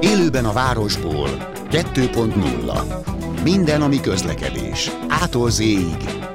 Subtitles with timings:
[0.00, 1.28] Élőben a városból
[1.70, 4.90] 2.0 Minden, ami közlekedés.
[5.08, 5.62] Ától z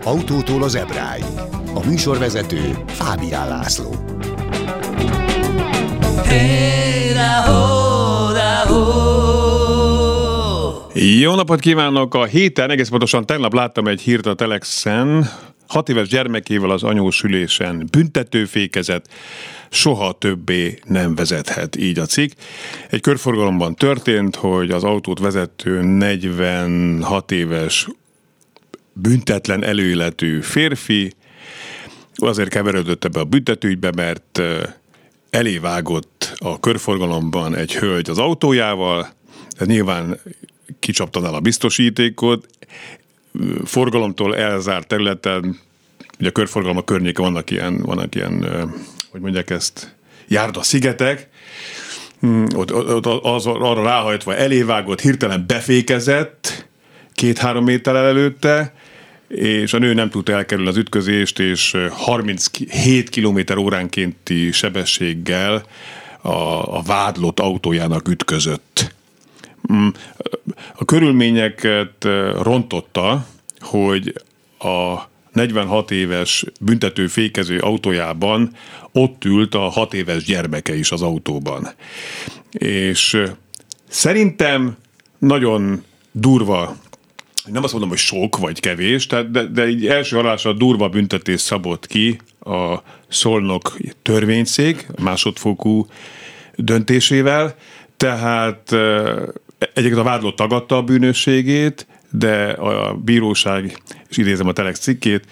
[0.03, 1.25] autótól az ebráig.
[1.73, 3.95] A műsorvezető Fábián László.
[11.19, 12.13] Jó napot kívánok!
[12.13, 15.29] A héten, egész pontosan tegnap láttam egy hírt a Telexen,
[15.67, 19.09] hat éves gyermekével az anyósülésen büntetőfékezet,
[19.69, 22.31] soha többé nem vezethet, így a cikk.
[22.89, 27.87] Egy körforgalomban történt, hogy az autót vezető 46 éves
[28.93, 31.13] büntetlen előéletű férfi
[32.15, 34.41] azért keverődött ebbe a büntetőügybe, mert
[35.29, 39.07] elévágott a körforgalomban egy hölgy az autójával,
[39.57, 40.19] ez nyilván
[40.79, 42.47] kicsaptan el a biztosítékot,
[43.65, 45.59] forgalomtól elzárt területen,
[46.19, 48.45] ugye a körforgalom a környéke vannak ilyen, vannak ilyen,
[49.11, 49.95] hogy mondják ezt,
[50.27, 51.29] járda szigetek,
[52.19, 56.67] hmm, ott, ott az, arra ráhajtva elévágott, hirtelen befékezett,
[57.13, 58.73] két-három méterrel előtte,
[59.27, 65.65] és a nő nem tudta elkerülni az ütközést, és 37 km óránkénti sebességgel
[66.21, 66.31] a,
[66.77, 68.95] a vádlott autójának ütközött.
[69.73, 69.87] Mm,
[70.75, 72.07] a körülményeket
[72.41, 73.27] rontotta,
[73.59, 74.13] hogy
[74.59, 74.95] a
[75.31, 78.51] 46 éves büntető fékező autójában
[78.91, 81.67] ott ült a 6 éves gyermeke is az autóban.
[82.51, 83.17] És
[83.87, 84.77] szerintem
[85.17, 86.75] nagyon durva
[87.51, 91.41] nem azt mondom, hogy sok vagy kevés, tehát, de, de így első hallásra durva büntetés
[91.41, 95.87] szabott ki a Szolnok törvényszék másodfokú
[96.55, 97.55] döntésével,
[97.97, 98.75] tehát
[99.59, 105.25] egyébként a vádlott tagadta a bűnösségét, de a bíróság, és idézem a Telex cikkét,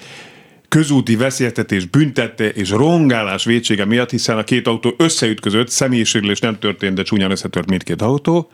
[0.69, 6.95] közúti veszélyeztetés büntette és rongálás vétsége miatt, hiszen a két autó összeütközött, személyiségülés nem történt,
[6.95, 8.51] de csúnyán összetört mindkét autó.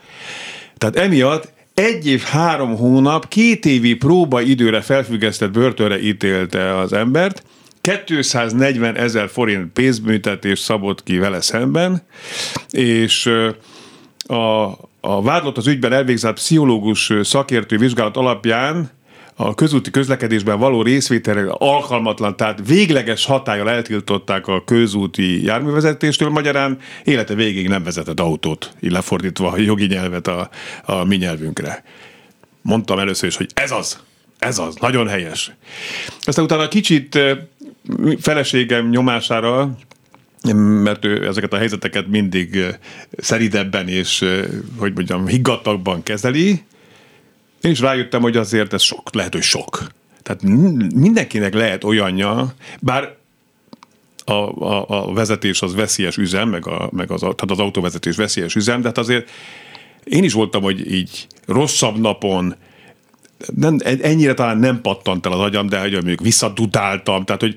[0.78, 7.44] Tehát emiatt egy év, három hónap, két évi próba időre felfüggesztett börtönre ítélte az embert,
[7.82, 12.02] 240 ezer forint pénzbüntetés szabott ki vele szemben,
[12.70, 13.26] és
[14.26, 14.70] a,
[15.02, 18.90] a vádlott az ügyben elvégzett pszichológus szakértő vizsgálat alapján
[19.36, 27.34] a közúti közlekedésben való részvételre alkalmatlan, tehát végleges hatállal eltiltották a közúti járművezetéstől, magyarán élete
[27.34, 30.50] végig nem vezetett autót, így lefordítva a jogi nyelvet a,
[30.84, 31.84] a mi nyelvünkre.
[32.62, 34.00] Mondtam először is, hogy ez az,
[34.40, 35.52] ez az, nagyon helyes.
[36.22, 37.20] Aztán utána kicsit
[38.20, 39.78] feleségem nyomására
[40.84, 42.78] mert ő ezeket a helyzeteket mindig
[43.18, 44.26] szeridebben és,
[44.78, 46.64] hogy mondjam, higgadtakban kezeli.
[47.62, 49.88] Én is rájöttem, hogy azért ez sok, lehet, hogy sok.
[50.24, 50.42] Tehát
[50.94, 53.16] mindenkinek lehet olyanja, bár
[54.26, 58.56] a, a, a vezetés az veszélyes üzem, meg, a, meg az, tehát az autóvezetés veszélyes
[58.56, 59.30] üzem, de hát azért
[60.04, 62.56] én is voltam, hogy így rosszabb napon,
[63.56, 67.56] nem, ennyire talán nem pattant el az agyam, de hogy mondjuk visszadudáltam, tehát hogy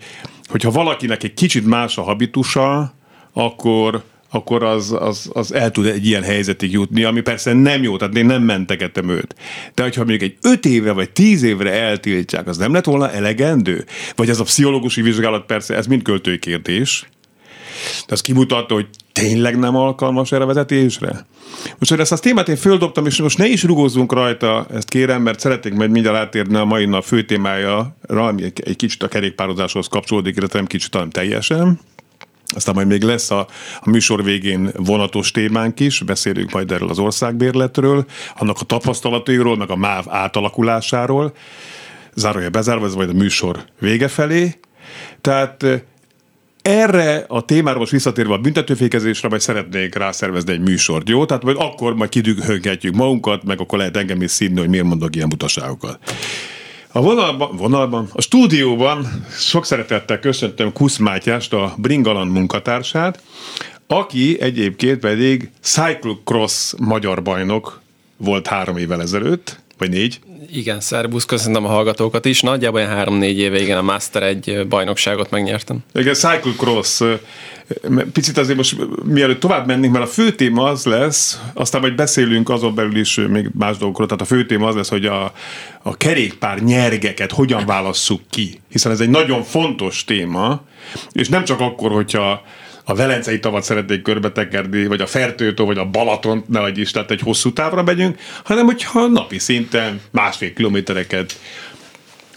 [0.49, 2.95] hogyha valakinek egy kicsit más a habitusa,
[3.33, 7.97] akkor, akkor az, az, az el tud egy ilyen helyzetig jutni, ami persze nem jó,
[7.97, 9.35] tehát én nem mentegetem őt.
[9.75, 13.85] De hogyha mondjuk egy öt évre vagy tíz évre eltiltják, az nem lett volna elegendő?
[14.15, 17.09] Vagy ez a pszichológusi vizsgálat persze, ez mind költői kérdés,
[18.07, 18.89] de az kimutatta, hogy
[19.21, 21.27] tényleg nem alkalmas erre a vezetésre?
[21.79, 25.23] Most, hogy ezt a témát én földobtam, és most ne is rugózzunk rajta, ezt kérem,
[25.23, 29.89] mert szeretnék majd mindjárt átérni a mai nap fő témája, ami egy, kicsit a kerékpározáshoz
[29.89, 31.81] kapcsolódik, illetve nem kicsit, hanem teljesen.
[32.55, 33.47] Aztán majd még lesz a,
[33.81, 38.05] a műsor végén vonatos témánk is, beszélünk majd erről az országbérletről,
[38.37, 41.33] annak a tapasztalatairól, meg a MÁV átalakulásáról.
[42.15, 44.59] Zárója bezárva, ez majd a műsor vége felé.
[45.21, 45.85] Tehát
[46.65, 51.25] erre a témára most visszatérve a büntetőfékezésre, majd szeretnék rászervezni egy műsort, jó?
[51.25, 55.17] Tehát majd akkor majd kidühögetjük magunkat, meg akkor lehet engem is színni, hogy miért mondok
[55.17, 55.99] ilyen butaságokat.
[56.93, 63.23] A vonalban, vonalban, a stúdióban sok szeretettel köszöntöm Kusz Mátyást, a Bringalan munkatársát,
[63.87, 67.81] aki egyébként pedig cyclocross magyar bajnok
[68.17, 70.21] volt három évvel ezelőtt, vagy négy.
[70.53, 72.41] Igen, szerbusz, köszönöm a hallgatókat is.
[72.41, 75.79] Nagyjából három-négy éve, igen, a Master egy bajnokságot megnyertem.
[75.95, 77.03] Igen, Cyclocross.
[78.13, 82.49] Picit azért most mielőtt tovább mennénk, mert a fő téma az lesz, aztán majd beszélünk
[82.49, 85.33] azon belül is még más dolgokról, tehát a fő téma az lesz, hogy a,
[85.83, 90.63] a kerékpár nyergeket hogyan válasszuk ki, hiszen ez egy nagyon fontos téma,
[91.13, 92.43] és nem csak akkor, hogyha
[92.85, 97.11] a Velencei tavat szeretnék körbetekerni, vagy a Fertőtó, vagy a Balaton, ne vagy is, tehát
[97.11, 101.39] egy hosszú távra megyünk, hanem hogyha napi szinten másfél kilométereket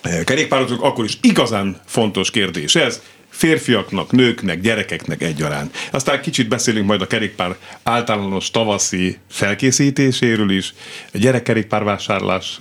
[0.02, 3.02] eh, kerékpározunk, akkor is igazán fontos kérdés ez.
[3.30, 5.78] férfiaknak, nőknek, gyerekeknek egyaránt.
[5.92, 10.74] Aztán kicsit beszélünk majd a kerékpár általános tavaszi felkészítéséről is,
[11.14, 12.58] a gyerekkerékpárvásárlás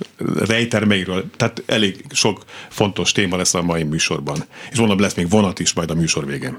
[0.47, 4.45] rejtermeiről, tehát elég sok fontos téma lesz a mai műsorban.
[4.71, 6.57] És mondom, lesz még vonat is majd a műsor végén.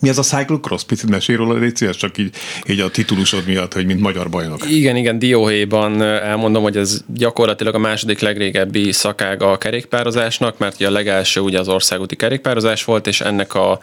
[0.00, 0.84] Mi ez a cyclocross?
[0.84, 2.34] Picit mesél róla, légy csak így,
[2.68, 4.70] így a titulusod miatt, hogy mint magyar bajnok.
[4.70, 10.86] Igen, igen, Dióhéjban elmondom, hogy ez gyakorlatilag a második legrégebbi szakága a kerékpározásnak, mert ugye
[10.86, 13.78] a legelső ugye az országúti kerékpározás volt, és ennek a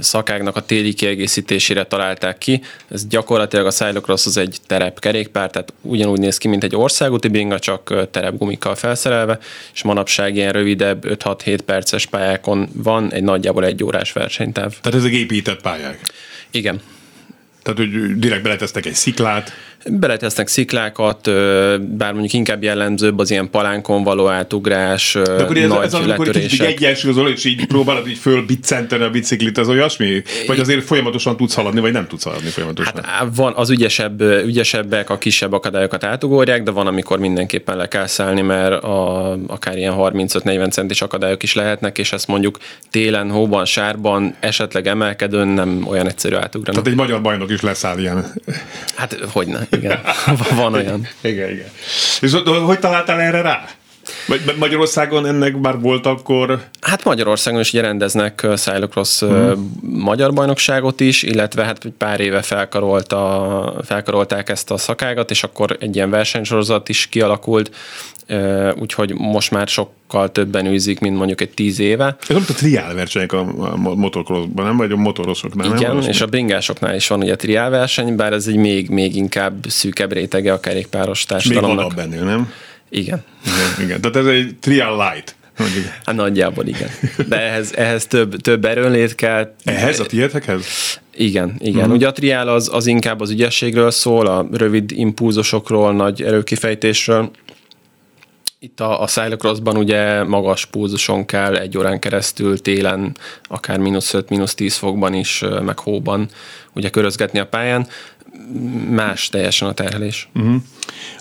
[0.00, 2.62] szakágnak a téli kiegészítésére találták ki.
[2.88, 7.58] Ez gyakorlatilag a cyclocross az egy terepkerékpár, tehát ugyanúgy néz ki, mint egy országúti binga,
[7.58, 9.38] csak terepgumikkal felszerelve,
[9.74, 14.74] és manapság ilyen rövidebb 5-6-7 perces pályákon van egy nagyjából egy órás versenytáv.
[14.80, 16.00] Tehát ezek épített pályák?
[16.50, 16.80] Igen.
[17.62, 19.52] Tehát, hogy direkt beletesztek egy sziklát?
[19.90, 21.30] Beletesznek sziklákat,
[21.80, 26.30] bár mondjuk inkább jellemzőbb az ilyen palánkon való átugrás, De akkor ez, nagy ez amikor
[26.30, 30.22] kicsit egyensúlyozol, és így próbálod így fölbiccenteni a biciklit, az olyasmi?
[30.46, 32.92] Vagy azért folyamatosan tudsz haladni, vagy nem tudsz haladni folyamatosan?
[33.02, 38.06] Hát van, az ügyesebb, ügyesebbek a kisebb akadályokat átugorják, de van, amikor mindenképpen le kell
[38.06, 42.58] szállni, mert a, akár ilyen 35-40 centis akadályok is lehetnek, és ezt mondjuk
[42.90, 46.78] télen, hóban, sárban, esetleg emelkedőn nem olyan egyszerű átugrani.
[46.78, 48.24] Tehát egy magyar bajnok is leszáll ilyen.
[48.94, 50.00] Hát hogyne igen.
[50.56, 51.08] Van olyan.
[51.20, 51.68] igen, igen.
[52.20, 52.32] És
[52.64, 53.64] hogy találtál erre rá?
[54.58, 56.64] Magyarországon ennek már volt akkor?
[56.80, 59.58] Hát Magyarországon is ugye rendeznek Cyclocross uh-huh.
[59.80, 65.94] magyar bajnokságot is, illetve hát pár éve felkarolta, felkarolták ezt a szakágat, és akkor egy
[65.96, 67.70] ilyen versenysorozat is kialakult,
[68.74, 72.16] úgyhogy most már sokkal többen űzik, mint mondjuk egy tíz éve.
[72.28, 73.44] Ez a triál versenyek a
[73.76, 74.76] motocrossban, nem?
[74.76, 76.08] Vagy a motorosoknál, Igen, nem?
[76.08, 80.12] és a bringásoknál is van ugye triál verseny, bár ez egy még, még inkább szűkebb
[80.12, 81.86] rétege a kerékpáros társadalomnak.
[81.86, 82.52] Még bennél, nem?
[82.88, 83.24] Igen.
[83.44, 84.00] Igen, igen.
[84.00, 85.36] Tehát ez egy trial light.
[86.04, 86.88] Hát nagyjából igen.
[87.28, 89.54] De ehhez, ehhez több, több erőnlét kell.
[89.64, 90.64] Ehhez a tietekhez?
[91.14, 91.80] Igen, igen.
[91.80, 91.94] Uh-huh.
[91.94, 97.30] Ugye a triál az, az inkább az ügyességről szól, a rövid impulzusokról, nagy erőkifejtésről.
[98.58, 104.28] Itt a, a cyclocrossban ugye magas pulzuson kell egy órán keresztül télen, akár mínusz 5,
[104.28, 106.28] mínusz 10 fokban is, meg hóban
[106.72, 107.86] ugye körözgetni a pályán
[108.90, 110.28] más teljesen a terhelés.
[110.34, 110.54] Uh-huh.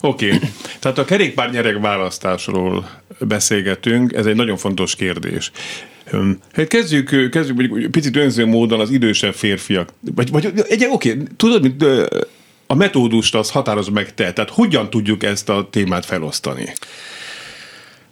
[0.01, 0.50] Oké, okay.
[0.79, 2.89] tehát a kerékpárnyerek választásról
[3.19, 5.51] beszélgetünk, ez egy nagyon fontos kérdés.
[6.53, 11.62] Hát kezdjük, kezdjük mondjuk picit önző módon az idősebb férfiak, vagy, vagy egy, oké, tudod,
[11.62, 11.85] mint
[12.67, 16.73] a metódust az határoz meg te, tehát hogyan tudjuk ezt a témát felosztani?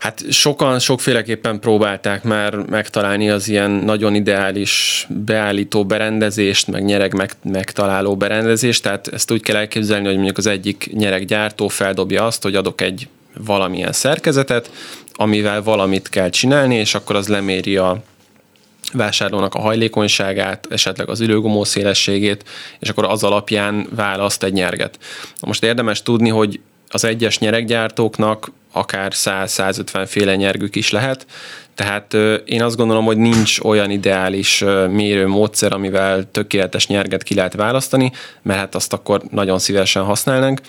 [0.03, 7.31] Hát sokan sokféleképpen próbálták már megtalálni az ilyen nagyon ideális beállító berendezést, meg nyereg meg,
[7.43, 12.55] megtaláló berendezést, tehát ezt úgy kell elképzelni, hogy mondjuk az egyik nyereggyártó feldobja azt, hogy
[12.55, 13.07] adok egy
[13.45, 14.71] valamilyen szerkezetet,
[15.13, 18.03] amivel valamit kell csinálni, és akkor az leméri a
[18.93, 22.43] vásárlónak a hajlékonyságát, esetleg az ülőgomó szélességét,
[22.79, 24.99] és akkor az alapján választ egy nyerget.
[25.41, 31.25] Most érdemes tudni, hogy az egyes nyereggyártóknak akár 100-150 féle nyergük is lehet,
[31.75, 32.13] tehát
[32.45, 38.11] én azt gondolom, hogy nincs olyan ideális mérő módszer, amivel tökéletes nyerget ki lehet választani,
[38.41, 40.61] mert hát azt akkor nagyon szívesen használnánk.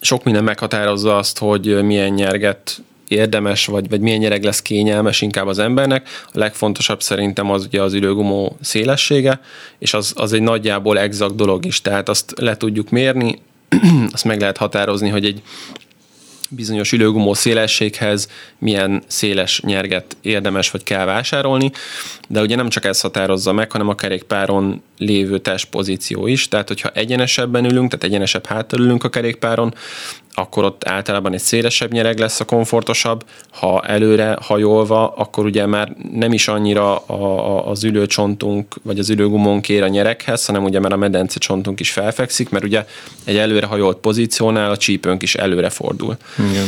[0.00, 5.46] Sok minden meghatározza azt, hogy milyen nyerget érdemes, vagy, vagy milyen nyereg lesz kényelmes inkább
[5.46, 6.08] az embernek.
[6.26, 9.40] A legfontosabb szerintem az ugye az ülőgumó szélessége,
[9.78, 13.42] és az, az egy nagyjából exakt dolog is, tehát azt le tudjuk mérni,
[14.12, 15.42] azt meg lehet határozni, hogy egy
[16.54, 18.28] bizonyos ülőgumó szélességhez
[18.58, 21.70] milyen széles nyerget érdemes vagy kell vásárolni,
[22.28, 26.90] de ugye nem csak ez határozza meg, hanem a kerékpáron lévő testpozíció is, tehát hogyha
[26.94, 29.74] egyenesebben ülünk, tehát egyenesebb háttal ülünk a kerékpáron,
[30.34, 35.94] akkor ott általában egy szélesebb nyereg lesz a komfortosabb, ha előre hajolva, akkor ugye már
[36.12, 40.80] nem is annyira a, a, az ülőcsontunk, vagy az ülőgumónk ér a nyerekhez, hanem ugye
[40.80, 42.86] már a medence csontunk is felfekszik, mert ugye
[43.24, 46.16] egy előre hajolt pozíciónál a csípőnk is előre fordul.
[46.50, 46.66] Igen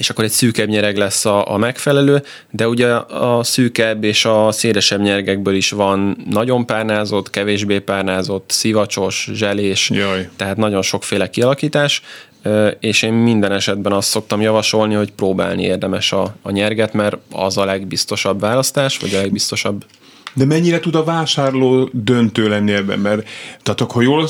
[0.00, 4.52] és akkor egy szűkebb nyereg lesz a, a megfelelő, de ugye a szűkebb és a
[4.52, 10.28] szélesebb nyeregekből is van nagyon párnázott, kevésbé párnázott, szivacsos, zselés, Jaj.
[10.36, 12.02] tehát nagyon sokféle kialakítás,
[12.80, 17.58] és én minden esetben azt szoktam javasolni, hogy próbálni érdemes a, a nyerget, mert az
[17.58, 19.84] a legbiztosabb választás, vagy a legbiztosabb
[20.34, 22.98] de mennyire tud a vásárló döntő lenni ebben?
[22.98, 23.28] Mert
[23.62, 24.28] tehát ha jól,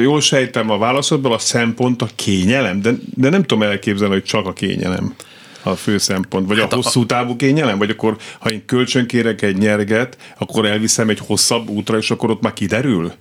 [0.00, 4.46] jól sejtem a válaszodból, a szempont a kényelem, de, de nem tudom elképzelni, hogy csak
[4.46, 5.14] a kényelem
[5.62, 9.56] a fő szempont, vagy hát a hosszú távú kényelem, vagy akkor ha én kölcsönkérek egy
[9.56, 13.12] nyerget, akkor elviszem egy hosszabb útra, és akkor ott már kiderül?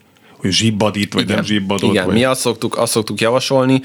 [0.42, 1.90] hogy zsibbad itt, vagy igen, nem zsibbadott.
[1.90, 2.14] Igen, vagy...
[2.14, 3.82] mi azt szoktuk, azt szoktuk javasolni,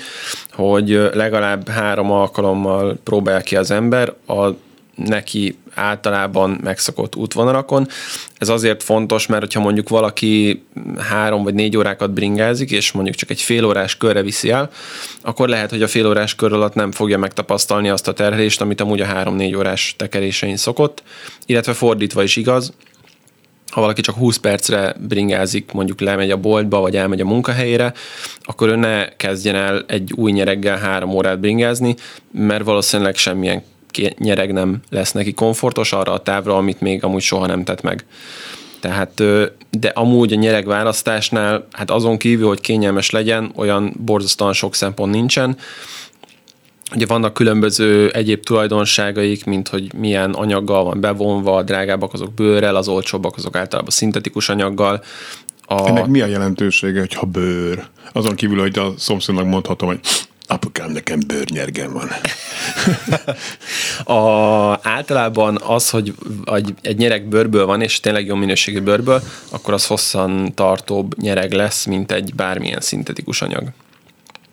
[0.53, 4.49] hogy legalább három alkalommal próbál ki az ember a
[4.97, 7.88] neki általában megszokott útvonalakon.
[8.38, 10.65] Ez azért fontos, mert ha mondjuk valaki
[10.99, 14.71] három vagy négy órákat bringázik, és mondjuk csak egy fél órás körre viszi el,
[15.23, 18.81] akkor lehet, hogy a fél órás kör alatt nem fogja megtapasztalni azt a terhelést, amit
[18.81, 21.03] amúgy a három-négy órás tekerésein szokott,
[21.47, 22.73] illetve fordítva is igaz,
[23.71, 27.93] ha valaki csak 20 percre bringázik, mondjuk lemegy a boltba, vagy elmegy a munkahelyére,
[28.43, 31.95] akkor ő ne kezdjen el egy új nyereggel három órát bringázni,
[32.31, 33.62] mert valószínűleg semmilyen
[34.19, 38.05] nyereg nem lesz neki komfortos arra a távra, amit még amúgy soha nem tett meg.
[38.81, 39.23] Tehát,
[39.71, 45.12] de amúgy a nyereg választásnál, hát azon kívül, hogy kényelmes legyen, olyan borzasztóan sok szempont
[45.12, 45.57] nincsen.
[46.95, 52.76] Ugye vannak különböző egyéb tulajdonságaik, mint hogy milyen anyaggal van bevonva, a drágábbak azok bőrrel,
[52.76, 55.03] az olcsóbbak azok általában szintetikus anyaggal.
[55.67, 55.87] A...
[55.87, 57.87] Ennek mi a jelentősége, hogyha bőr?
[58.12, 60.00] Azon kívül, hogy a szomszédnak mondhatom, hogy
[60.47, 62.09] Apukám, nekem bőrnyergem van.
[64.17, 69.87] a, általában az, hogy egy, nyereg bőrből van, és tényleg jó minőségű bőrből, akkor az
[69.87, 73.69] hosszan tartóbb nyereg lesz, mint egy bármilyen szintetikus anyag.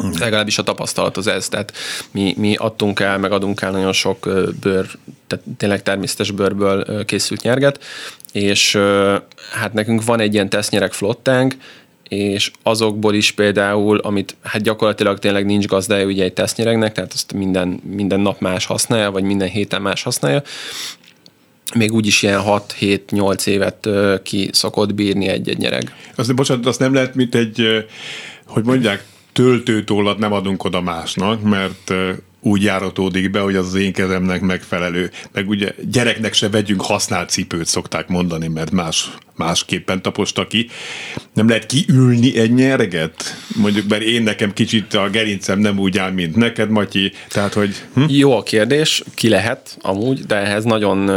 [0.04, 0.10] Mm.
[0.20, 1.74] Legalábbis a tapasztalat az ez, tehát
[2.12, 4.86] mi, mi adtunk el, meg adunk el nagyon sok bőr,
[5.28, 7.84] tehát tényleg természetes bőrből készült nyerget,
[8.32, 8.80] és
[9.52, 11.56] hát nekünk van egy ilyen tesztnyereg flottánk,
[12.14, 17.34] és azokból is például, amit hát gyakorlatilag tényleg nincs gazdája ugye egy tesztnyeregnek, tehát azt
[17.34, 20.42] minden, minden nap más használja, vagy minden héten más használja,
[21.76, 23.90] még úgyis ilyen 6-7-8 évet
[24.24, 25.96] ki szokott bírni egy-egy nyereg.
[26.16, 27.86] Azt, bocsánat, azt nem lehet, mint egy,
[28.46, 31.94] hogy mondják, töltőtollat nem adunk oda másnak, mert
[32.44, 35.12] úgy járatódik be, hogy az az én kezemnek megfelelő.
[35.32, 40.70] Meg ugye gyereknek se vegyünk használt cipőt, szokták mondani, mert más, másképpen taposta ki.
[41.34, 43.36] Nem lehet kiülni egy nyerget?
[43.56, 47.12] Mondjuk, mert én nekem kicsit a gerincem nem úgy áll, mint neked, Matyi.
[47.30, 47.76] Tehát, hogy...
[47.94, 48.04] Hm?
[48.08, 51.10] Jó a kérdés, ki lehet amúgy, de ehhez nagyon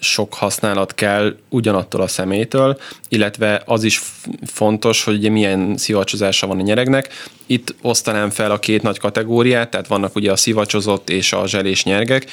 [0.00, 4.02] sok használat kell ugyanattól a szemétől, illetve az is
[4.46, 7.08] fontos, hogy ugye milyen szivacsozása van a nyeregnek.
[7.46, 11.84] Itt osztanám fel a két nagy kategóriát, tehát vannak ugye a szivacsozott és a zselés
[11.84, 12.26] nyergek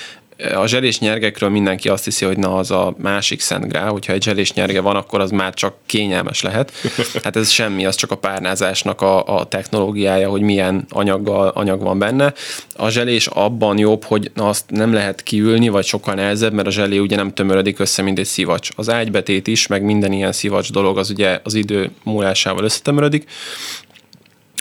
[0.56, 4.24] a zselés nyergekről mindenki azt hiszi, hogy na az a másik szent grál, hogyha egy
[4.24, 6.72] zselés nyerge van, akkor az már csak kényelmes lehet.
[7.24, 12.00] Hát ez semmi, az csak a párnázásnak a, a technológiája, hogy milyen anyaggal, anyag van
[12.00, 12.34] benne.
[12.76, 16.72] A zselés abban jobb, hogy na azt nem lehet kiülni, vagy sokkal nehezebb, mert a
[16.72, 18.70] zselé ugye nem tömörödik össze, mint egy szivacs.
[18.76, 23.30] Az ágybetét is, meg minden ilyen szivacs dolog az ugye az idő múlásával összetömörödik.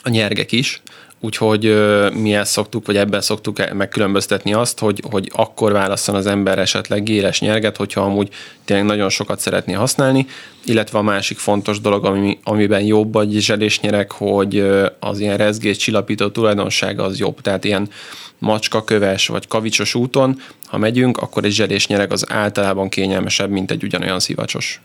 [0.02, 0.82] A nyergek is,
[1.24, 1.76] Úgyhogy
[2.14, 6.58] mi ezt szoktuk, vagy ebben szoktuk e- megkülönböztetni azt, hogy, hogy akkor válasszon az ember
[6.58, 8.28] esetleg géres nyerget, hogyha amúgy
[8.64, 10.26] tényleg nagyon sokat szeretné használni,
[10.64, 14.64] illetve a másik fontos dolog, ami, amiben jobb a zselésnyerek, hogy
[15.00, 17.40] az ilyen rezgés csillapító tulajdonsága az jobb.
[17.40, 17.88] Tehát ilyen
[18.38, 23.84] macska köves vagy kavicsos úton, ha megyünk, akkor egy zselésnyereg az általában kényelmesebb, mint egy
[23.84, 24.80] ugyanolyan szivacsos.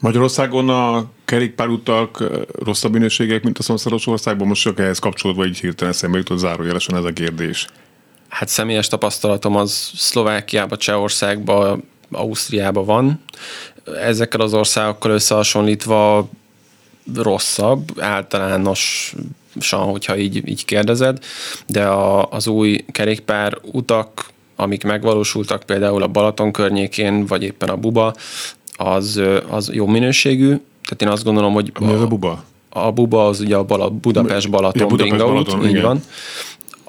[0.00, 2.24] Magyarországon a kerékpárutak
[2.64, 4.46] rosszabb minőségek, mint a szomszédos országban?
[4.46, 7.66] Most csak ehhez kapcsolódva így hirtelen szembe jutott zárójelesen ez a kérdés.
[8.28, 13.22] Hát személyes tapasztalatom az Szlovákiában, Csehországban, Ausztriában van.
[14.00, 16.28] Ezekkel az országokkal összehasonlítva
[17.14, 19.20] rosszabb, általánosan,
[19.70, 21.24] hogyha így, így kérdezed,
[21.66, 27.76] de a, az új kerékpár utak, amik megvalósultak például a Balaton környékén, vagy éppen a
[27.76, 28.14] Buba,
[28.84, 30.46] az, az jó minőségű,
[30.84, 31.72] tehát én azt gondolom, hogy...
[31.80, 32.44] Mi az a buba?
[32.68, 35.82] A buba az ugye a Bala, Budapest Balaton, ja, Budapest Balaton így igen.
[35.82, 36.02] van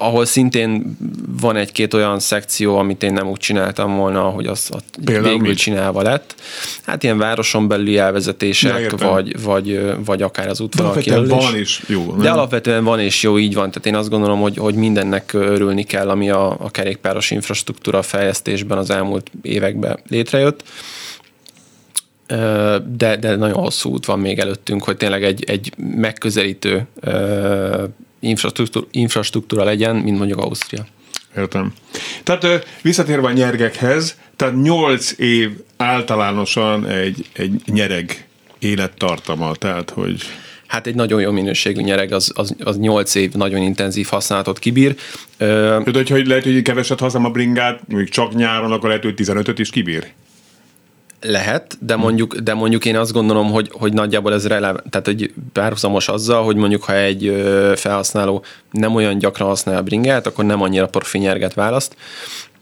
[0.02, 0.96] ahol szintén
[1.40, 5.56] van egy-két olyan szekció, amit én nem úgy csináltam volna, hogy az, az végül mit?
[5.56, 6.34] csinálva lett.
[6.82, 11.44] Hát ilyen városon belüli elvezetések, ja, vagy, vagy, vagy akár az útvonal kijelölés.
[11.44, 12.04] van is jó.
[12.04, 12.18] Nem?
[12.18, 13.70] De alapvetően van és jó, így van.
[13.70, 18.78] Tehát én azt gondolom, hogy, hogy mindennek örülni kell, ami a, a kerékpáros infrastruktúra fejlesztésben
[18.78, 20.64] az elmúlt években létrejött
[22.96, 26.86] de, de nagyon hosszú út van még előttünk, hogy tényleg egy, egy megközelítő
[28.20, 30.86] infrastruktúra, infrastruktúra legyen, mint mondjuk Ausztria.
[31.36, 31.72] Értem.
[32.22, 38.26] Tehát visszatérve a nyergekhez, tehát 8 év általánosan egy, egy nyereg
[38.58, 40.22] élettartama, tehát hogy...
[40.66, 44.94] Hát egy nagyon jó minőségű nyereg, az, az, az 8 év nagyon intenzív használatot kibír.
[45.84, 49.58] Tudod, hogy lehet, hogy keveset használom a bringát, még csak nyáron, akkor lehet, hogy 15-öt
[49.58, 50.12] is kibír?
[51.24, 55.32] Lehet, de mondjuk, de mondjuk én azt gondolom, hogy, hogy nagyjából ez releváns, tehát egy
[55.52, 57.44] párhuzamos azzal, hogy mondjuk ha egy
[57.76, 61.96] felhasználó nem olyan gyakran használja a bringát, akkor nem annyira profi nyerget választ.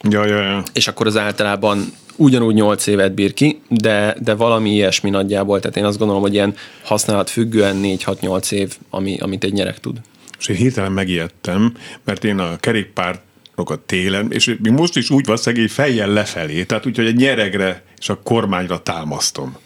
[0.09, 0.63] Ja, ja, ja.
[0.73, 5.77] És akkor az általában ugyanúgy 8 évet bír ki, de, de valami ilyesmi nagyjából, tehát
[5.77, 9.97] én azt gondolom, hogy ilyen használat függően 4-6-8 év, ami, amit egy nyerek tud.
[10.39, 11.75] És én hirtelen megijedtem,
[12.05, 13.21] mert én a kerékpárt
[13.69, 17.17] a télen, és még most is úgy van szegény fejjel lefelé, tehát úgy, hogy egy
[17.17, 19.57] nyeregre és a kormányra támasztom.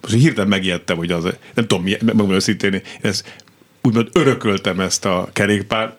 [0.00, 1.24] Most hirtelen megijedtem, hogy az,
[1.54, 3.22] nem tudom, megmondom őszintén, ez
[3.82, 5.96] úgymond örököltem ezt a kerékpár,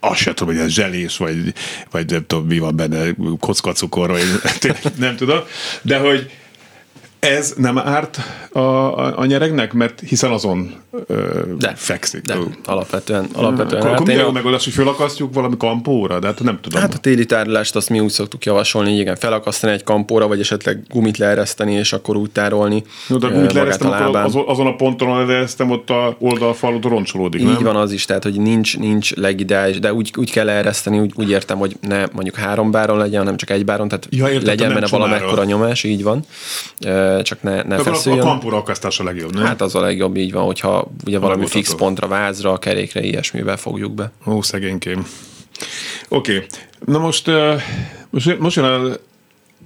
[0.00, 1.54] azt sem tudom, hogy ez zselés, vagy,
[1.90, 4.24] vagy nem tudom, mi van benne, kockacukor, vagy
[4.96, 5.40] nem tudom,
[5.82, 6.30] de hogy
[7.20, 8.18] ez nem árt
[8.52, 10.74] a, a, a nyeregnek, mert hiszen azon
[11.06, 12.22] ö, de, fekszik.
[12.22, 13.82] De, alapvetően, alapvetően.
[13.82, 16.18] Akkor, akkor mi a megoldás, hogy felakasztjuk valami kampóra?
[16.18, 16.80] De hát nem tudom.
[16.80, 20.82] Hát a téli tárolást azt mi úgy szoktuk javasolni, igen, felakasztani egy kampóra, vagy esetleg
[20.88, 22.82] gumit leereszteni, és akkor úgy tárolni.
[23.06, 27.46] No, de gumit leeresztem, akkor az, azon a ponton, leeresztem, ott a oldalfalut roncsolódik, Így
[27.46, 27.62] nem?
[27.62, 31.30] van az is, tehát hogy nincs, nincs legideális, de úgy, úgy kell leereszteni, úgy, úgy
[31.30, 34.74] értem, hogy ne mondjuk három báron legyen, hanem csak egy báron, tehát ja, értem, legyen
[34.74, 36.24] benne valamekkora nyomás, így van
[37.22, 38.20] csak ne, ne feszüljön.
[38.20, 39.44] A kampóra akasztás a legjobb, nem?
[39.44, 43.92] Hát az a legjobb, így van, hogyha ugye valami fix pontra, vázra, kerékre, ilyesmivel fogjuk
[43.92, 44.12] be.
[44.26, 45.06] Ó, szegénykém.
[46.08, 46.46] Oké, okay.
[46.86, 47.30] na most,
[48.10, 48.96] most, most jön a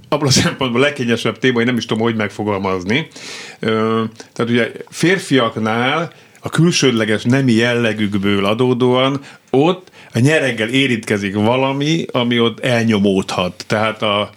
[0.08, 3.08] abban a szempontból legkényesebb téma, hogy nem is tudom, hogy megfogalmazni.
[3.60, 9.20] Tehát ugye férfiaknál a külsődleges nemi jellegükből adódóan
[9.50, 13.64] ott a nyereggel érintkezik valami, ami ott elnyomódhat.
[13.66, 14.30] Tehát a,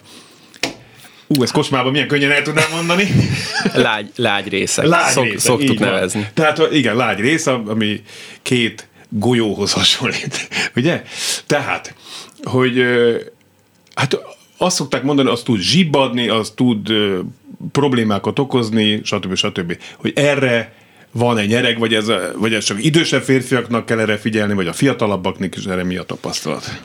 [1.28, 3.08] Ú, ez kocsmában milyen könnyen el tudnám mondani.
[3.74, 4.86] Lágy, lágy része.
[4.86, 6.20] Lágy Szok, része, szoktuk nevezni.
[6.20, 6.30] Van.
[6.34, 8.02] Tehát igen, lágy része, ami
[8.42, 10.48] két golyóhoz hasonlít.
[10.76, 11.02] Ugye?
[11.46, 11.94] Tehát,
[12.42, 12.84] hogy
[13.94, 14.18] hát
[14.56, 16.92] azt szokták mondani, az tud zsibbadni, az tud
[17.72, 19.34] problémákat okozni, stb.
[19.34, 19.78] stb.
[19.96, 20.72] Hogy erre
[21.12, 24.72] van egy nyereg, vagy ez, vagy ez csak idősebb férfiaknak kell erre figyelni, vagy a
[24.72, 26.82] fiatalabbaknak is erre mi a tapasztalat?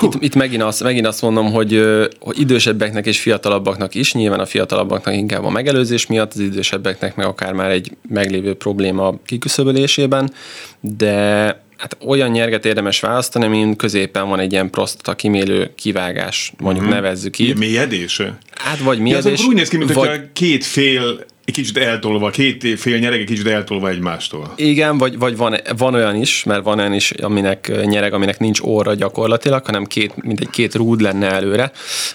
[0.00, 1.84] Itt, itt megint, azt, megint azt mondom, hogy,
[2.20, 7.26] hogy idősebbeknek és fiatalabbaknak is, nyilván a fiatalabbaknak inkább a megelőzés miatt, az idősebbeknek meg
[7.26, 10.32] akár már egy meglévő probléma kiküszöbölésében,
[10.80, 16.84] de hát olyan nyerget érdemes választani, mint középen van egy ilyen prostata kimélő kivágás, mondjuk
[16.84, 17.00] uh-huh.
[17.00, 17.58] nevezzük így.
[17.58, 18.22] Mélyedés?
[18.54, 19.40] Hát vagy mélyedés.
[19.40, 20.20] Ja, úgy néz ki, mint vagy...
[20.32, 21.24] két fél
[21.56, 24.52] egy kicsit eltolva, két fél nyereg egy kicsit eltolva egymástól.
[24.56, 28.60] Igen, vagy, vagy van, van olyan is, mert van olyan is, aminek nyereg, aminek nincs
[28.60, 31.72] óra gyakorlatilag, hanem két, mint egy két rúd lenne előre.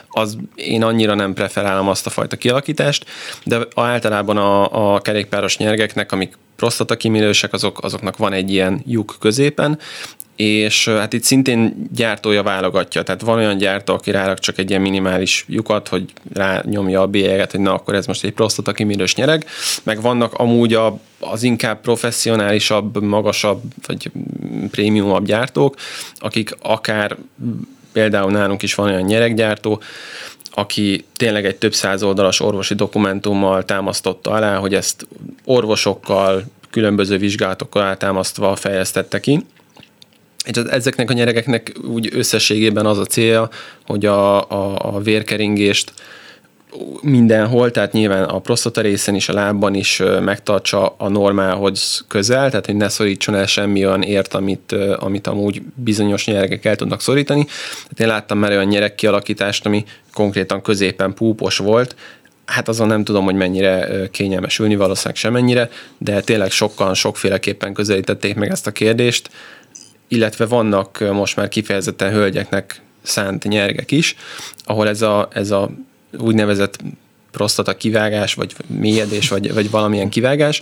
[0.10, 3.06] Az én annyira nem preferálom azt a fajta kialakítást,
[3.44, 9.16] de általában a, a kerékpáros nyergeknek, amik prostata kimélősek, azok, azoknak van egy ilyen lyuk
[9.20, 9.80] középen,
[10.38, 14.82] és hát itt szintén gyártója válogatja, tehát van olyan gyártó, aki rárak csak egy ilyen
[14.82, 19.46] minimális lyukat, hogy rányomja a bélyeget, hogy na akkor ez most egy prostata kimérős nyereg,
[19.84, 24.12] meg vannak amúgy a, az inkább professzionálisabb, magasabb, vagy
[24.72, 25.76] prémiumabb gyártók,
[26.16, 27.18] akik akár
[27.92, 29.82] például nálunk is van olyan nyereggyártó,
[30.52, 35.08] aki tényleg egy több száz oldalas orvosi dokumentummal támasztotta alá, hogy ezt
[35.46, 39.46] orvosokkal, különböző vizsgálatokkal támasztva fejeztette ki,
[40.48, 43.50] és ezeknek a nyeregeknek úgy összességében az a célja,
[43.86, 45.92] hogy a, a, a vérkeringést
[47.02, 52.66] mindenhol, tehát nyilván a prostata részen is, a lábban is megtartsa a normálhoz közel, tehát
[52.66, 57.46] hogy ne szorítson el semmi olyan ért, amit, amit amúgy bizonyos nyeregek el tudnak szorítani.
[57.46, 61.96] Tehát én láttam már olyan nyereg kialakítást, ami konkrétan középen púpos volt,
[62.46, 68.36] hát azon nem tudom, hogy mennyire kényelmes ülni, valószínűleg semennyire, de tényleg sokkal, sokféleképpen közelítették
[68.36, 69.30] meg ezt a kérdést,
[70.08, 74.16] illetve vannak most már kifejezetten hölgyeknek szánt nyergek is,
[74.64, 75.70] ahol ez a, ez a
[76.18, 76.80] úgynevezett
[77.32, 80.62] prostata kivágás, vagy mélyedés, vagy, vagy valamilyen kivágás,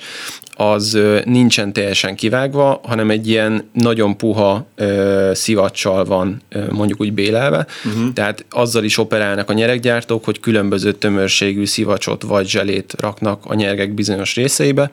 [0.54, 7.14] az nincsen teljesen kivágva, hanem egy ilyen nagyon puha ö, szivacsal van ö, mondjuk úgy
[7.14, 8.14] bélelve, uh-huh.
[8.14, 13.94] tehát azzal is operálnak a nyereggyártók, hogy különböző tömörségű szivacsot vagy zselét raknak a nyergek
[13.94, 14.92] bizonyos részeibe,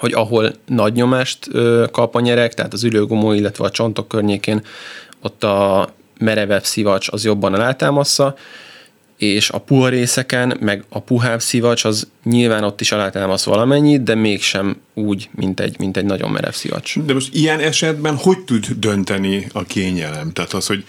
[0.00, 1.48] hogy ahol nagy nyomást
[1.90, 4.62] kap a nyerek, tehát az ülőgumó, illetve a csontok környékén,
[5.22, 8.36] ott a merevebb szivacs az jobban alátámaszza,
[9.16, 14.14] és a puha részeken, meg a puhább szivacs, az nyilván ott is alátámasz valamennyit, de
[14.14, 16.98] mégsem úgy, mint egy, mint egy nagyon merev szivacs.
[16.98, 20.32] De most ilyen esetben hogy tud dönteni a kényelem?
[20.32, 20.84] Tehát az, hogy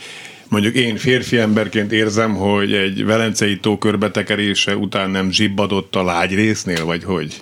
[0.47, 6.33] mondjuk én férfi emberként érzem, hogy egy velencei tó körbetekerése után nem zsibbadott a lágy
[6.33, 7.39] résznél, vagy hogy?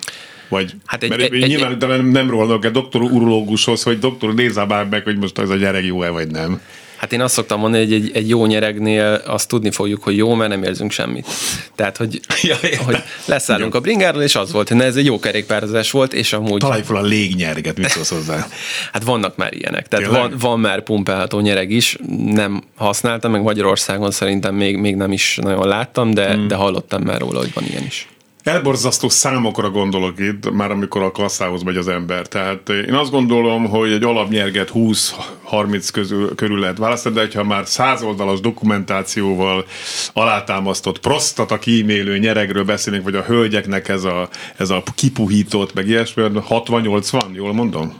[0.50, 4.34] Vagy, hát egy, mert egy, nyilván egy, nem, nem rólnak a doktor urológushoz, hogy doktor
[4.34, 6.60] nézze már meg, hogy most ez a gyerek jó-e, vagy nem.
[7.00, 10.34] Hát én azt szoktam mondani, hogy egy, egy jó nyeregnél azt tudni fogjuk, hogy jó,
[10.34, 11.26] mert nem érzünk semmit.
[11.74, 15.90] Tehát, hogy, ja, hogy leszállunk a bringáról, és az volt, hogy ez egy jó kerékpározás
[15.90, 16.58] volt, és amúgy...
[16.58, 18.46] Találj fel a légnyerget, mit szólsz hozzá?
[18.92, 19.88] hát vannak már ilyenek.
[19.88, 25.12] Tehát van, van, már pumpálható nyereg is, nem használtam, meg Magyarországon szerintem még, még nem
[25.12, 26.48] is nagyon láttam, de, hmm.
[26.48, 28.08] de hallottam már róla, hogy van ilyen is.
[28.50, 32.26] Elborzasztó számokra gondolok itt, már amikor a kasszához megy az ember.
[32.26, 37.66] Tehát én azt gondolom, hogy egy alapnyerget 20-30 közül, körül lehet választani, de ha már
[37.66, 39.64] százoldalas dokumentációval
[40.12, 46.22] alátámasztott prostata kímélő nyeregről beszélünk, vagy a hölgyeknek ez a, ez a kipuhított, meg ilyesmi,
[46.48, 47.94] 60-80, jól mondom?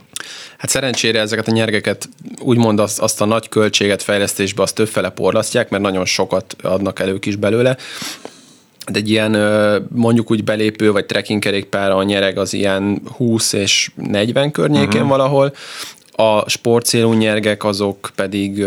[0.59, 2.09] Hát szerencsére ezeket a nyergeket
[2.41, 7.27] úgymond azt, azt a nagy költséget fejlesztésbe azt többfele porlasztják, mert nagyon sokat adnak elők
[7.27, 7.77] is belőle.
[8.91, 9.37] De egy ilyen
[9.95, 15.09] mondjuk úgy belépő vagy trekking kerékpára a nyereg az ilyen 20 és 40 környékén uh-huh.
[15.09, 15.55] valahol,
[16.13, 18.65] a sportcélú nyergek azok pedig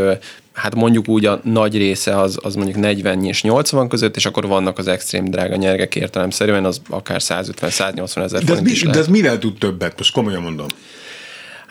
[0.54, 4.48] hát mondjuk úgy a nagy része az, az mondjuk 40 és 80 között, és akkor
[4.48, 8.96] vannak az extrém drága nyergek értelemszerűen, az akár 150-180 ezer forint mi, is lehet.
[8.96, 9.98] De ez mivel tud többet?
[9.98, 10.68] Most komolyan mondom.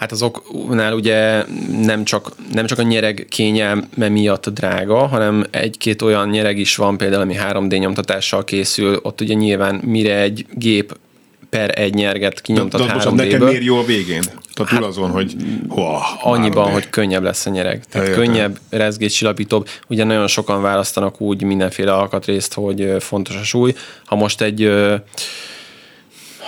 [0.03, 1.45] Hát azoknál ugye
[1.83, 6.97] nem csak, nem csak a nyereg kényelme miatt drága, hanem egy-két olyan nyereg is van,
[6.97, 10.97] például ami 3D nyomtatással készül, ott ugye nyilván mire egy gép
[11.51, 14.23] per egy nyerget kinyomtat de, de 3 d nekem miért jó a végén?
[14.55, 15.37] Tehát hát, azon, hogy
[15.69, 17.85] hoa, Annyiban, hogy könnyebb lesz a nyereg.
[17.85, 18.33] Tehát Eljöttem.
[18.33, 19.69] könnyebb, rezgéscsillapítóbb.
[19.89, 23.75] Ugye nagyon sokan választanak úgy mindenféle alkatrészt, hogy fontos a súly.
[24.05, 24.73] Ha most egy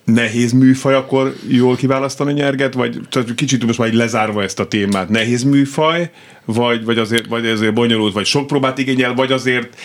[0.05, 5.09] nehéz műfaj, akkor jól kiválasztani nyerget, vagy tehát kicsit most már lezárva ezt a témát,
[5.09, 6.11] nehéz műfaj,
[6.45, 9.79] vagy, vagy, azért, vagy azért bonyolult, vagy sok próbát igényel, vagy azért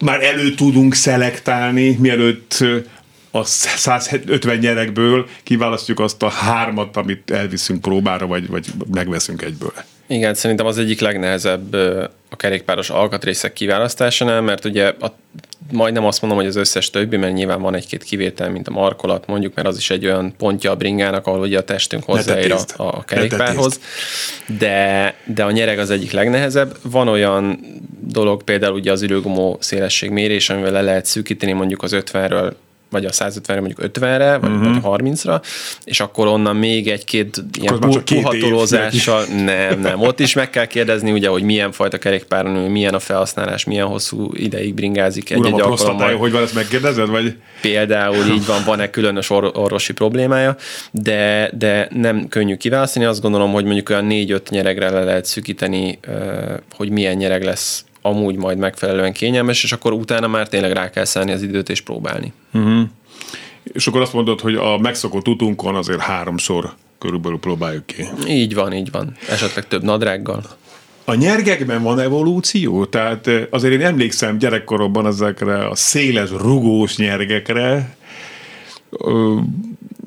[0.00, 2.64] már elő tudunk szelektálni, mielőtt
[3.30, 9.72] a 150 nyerekből kiválasztjuk azt a hármat, amit elviszünk próbára, vagy, vagy megveszünk egyből.
[10.06, 11.76] Igen, szerintem az egyik legnehezebb
[12.30, 15.14] a kerékpáros alkatrészek kiválasztásánál, mert ugye a,
[15.72, 19.26] majdnem azt mondom, hogy az összes többi, mert nyilván van egy-két kivétel, mint a markolat
[19.26, 22.82] mondjuk, mert az is egy olyan pontja a bringának, ahol ugye a testünk hozzáér a,
[22.82, 23.80] a kerékpárhoz.
[24.58, 26.76] De, de a nyereg az egyik legnehezebb.
[26.82, 27.60] Van olyan
[28.00, 32.52] dolog, például ugye az ürőgumó szélesség mérés, amivel le lehet szűkíteni mondjuk az 50-ről
[32.90, 34.82] vagy a 150-re mondjuk 50-re, vagy, uh-huh.
[34.82, 35.42] vagy 30-ra,
[35.84, 41.12] és akkor onnan még egy-két ilyen pu- puhatolózással, nem, nem, ott is meg kell kérdezni
[41.12, 46.16] ugye, hogy milyen fajta kerékpáron milyen a felhasználás, milyen hosszú ideig bringázik egy-egy Uram, alkalommal.
[46.16, 47.34] hogy van, ezt megkérdezed, vagy?
[47.60, 50.56] Például így van, van-e különös or- orvosi problémája,
[50.90, 55.98] de, de nem könnyű kiválasztani, azt gondolom, hogy mondjuk olyan 4-5 nyeregre le lehet szűkíteni,
[56.76, 61.04] hogy milyen nyereg lesz amúgy majd megfelelően kényelmes, és akkor utána már tényleg rá kell
[61.04, 62.32] szállni az időt és próbálni.
[62.52, 62.82] Uh-huh.
[63.62, 68.04] És akkor azt mondod, hogy a megszokott utunkon azért háromszor körülbelül próbáljuk ki.
[68.26, 69.16] Így van, így van.
[69.28, 70.42] Esetleg több nadrággal.
[71.04, 72.84] A nyergekben van evolúció?
[72.84, 77.96] Tehát eh, azért én emlékszem gyerekkoromban ezekre a széles, rugós nyergekre,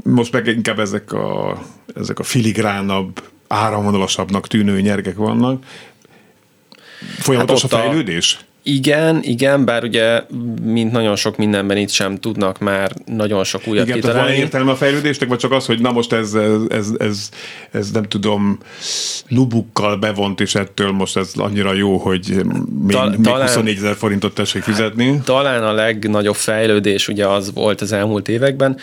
[0.03, 1.61] most meg inkább ezek a,
[1.95, 5.63] ezek a filigránabb, áramvonalasabbnak tűnő nyergek vannak.
[7.17, 8.39] Folyamatos hát a fejlődés?
[8.65, 10.21] Igen, igen, bár ugye,
[10.61, 14.31] mint nagyon sok mindenben itt sem tudnak már nagyon sok újat Igen, kitalálni.
[14.31, 17.29] van értelme a fejlődésnek, vagy csak az, hogy na most ez, ez, ez, ez,
[17.71, 18.59] ez nem tudom,
[19.27, 22.41] nubukkal bevont, és ettől most ez annyira jó, hogy
[22.85, 25.21] még, Ta- még talán- 24 ezer forintot tessék fizetni.
[25.23, 28.77] Talán a legnagyobb fejlődés ugye az volt az elmúlt években,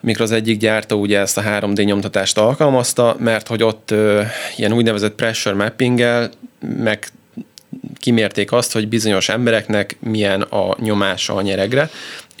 [0.00, 4.22] mikor az egyik gyártó ugye ezt a 3D nyomtatást alkalmazta, mert hogy ott ö,
[4.56, 6.30] ilyen úgynevezett pressure mappinggel
[6.82, 7.08] meg
[7.98, 11.90] kimérték azt, hogy bizonyos embereknek milyen a nyomása a nyeregre,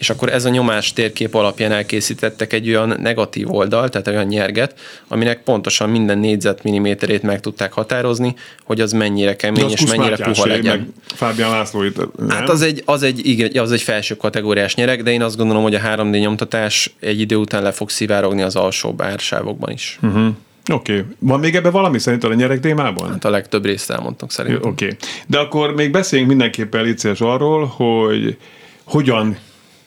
[0.00, 4.74] és akkor ez a nyomás térkép alapján elkészítettek egy olyan negatív oldalt, tehát olyan nyerget,
[5.08, 10.46] aminek pontosan minden négyzetmilliméterét meg tudták határozni, hogy az mennyire kemény az és mennyire puha
[10.46, 10.78] legyen.
[10.78, 12.28] Meg Fábián László itt, nem?
[12.28, 15.62] Hát az egy, az, egy, igen, az egy felső kategóriás nyereg, de én azt gondolom,
[15.62, 19.98] hogy a 3D nyomtatás egy idő után le fog szivárogni az alsó bársávokban is.
[20.02, 20.34] Uh-huh.
[20.72, 20.92] Oké.
[20.92, 21.04] Okay.
[21.18, 23.10] Van még ebben valami szerinted a nyerek témában?
[23.10, 24.42] Hát a legtöbb részt elmondtunk Oké.
[24.42, 24.70] szerintem.
[24.70, 24.96] Okay.
[25.26, 28.36] De akkor még beszéljünk mindenképpen Licés arról, hogy
[28.84, 29.36] hogyan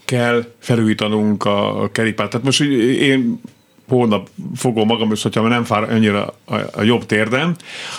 [0.05, 2.29] kell felújítanunk a kerékpárt.
[2.29, 3.41] Tehát most én
[3.87, 7.55] holnap fogom magam is, hogyha nem fár annyira a, a jobb térdem,